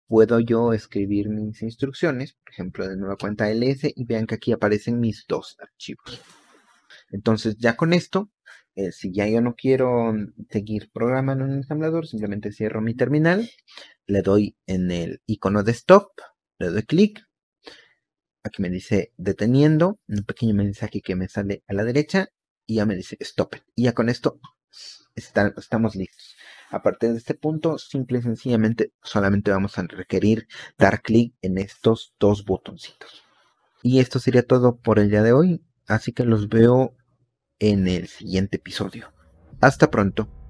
puedo 0.06 0.40
yo 0.40 0.72
escribir 0.72 1.28
mis 1.28 1.62
instrucciones, 1.62 2.34
por 2.34 2.52
ejemplo, 2.52 2.88
de 2.88 2.96
nueva 2.96 3.16
cuenta 3.16 3.50
ls 3.50 3.92
y 3.94 4.04
vean 4.04 4.26
que 4.26 4.34
aquí 4.34 4.52
aparecen 4.52 5.00
mis 5.00 5.24
dos 5.26 5.56
archivos. 5.60 6.20
Entonces 7.10 7.56
ya 7.58 7.76
con 7.76 7.92
esto, 7.92 8.30
eh, 8.74 8.92
si 8.92 9.12
ya 9.12 9.26
yo 9.26 9.40
no 9.40 9.54
quiero 9.54 10.14
seguir 10.50 10.90
programando 10.92 11.44
en 11.44 11.52
el 11.52 11.56
ensamblador, 11.58 12.06
simplemente 12.06 12.52
cierro 12.52 12.80
mi 12.80 12.94
terminal, 12.94 13.48
le 14.06 14.22
doy 14.22 14.56
en 14.66 14.90
el 14.90 15.22
icono 15.26 15.62
de 15.62 15.72
stop, 15.72 16.10
le 16.58 16.68
doy 16.68 16.82
clic, 16.82 17.20
aquí 18.42 18.62
me 18.62 18.70
dice 18.70 19.12
deteniendo, 19.16 19.98
un 20.08 20.24
pequeño 20.24 20.54
mensaje 20.54 21.00
que 21.00 21.16
me 21.16 21.28
sale 21.28 21.62
a 21.68 21.74
la 21.74 21.84
derecha 21.84 22.28
y 22.66 22.76
ya 22.76 22.86
me 22.86 22.96
dice 22.96 23.16
stop. 23.20 23.56
Y 23.74 23.84
ya 23.84 23.92
con 23.92 24.08
esto 24.08 24.40
estamos 25.14 25.94
listos. 25.94 26.36
A 26.70 26.82
partir 26.82 27.12
de 27.12 27.18
este 27.18 27.34
punto, 27.34 27.78
simple 27.78 28.18
y 28.18 28.22
sencillamente, 28.22 28.92
solamente 29.02 29.50
vamos 29.50 29.78
a 29.78 29.82
requerir 29.82 30.48
dar 30.78 31.02
clic 31.02 31.34
en 31.42 31.58
estos 31.58 32.14
dos 32.18 32.44
botoncitos. 32.44 33.22
Y 33.82 34.00
esto 34.00 34.18
sería 34.18 34.46
todo 34.46 34.76
por 34.76 34.98
el 34.98 35.10
día 35.10 35.22
de 35.22 35.32
hoy, 35.32 35.62
así 35.86 36.12
que 36.12 36.24
los 36.24 36.48
veo 36.48 36.94
en 37.58 37.88
el 37.88 38.08
siguiente 38.08 38.56
episodio. 38.56 39.12
Hasta 39.60 39.90
pronto. 39.90 40.41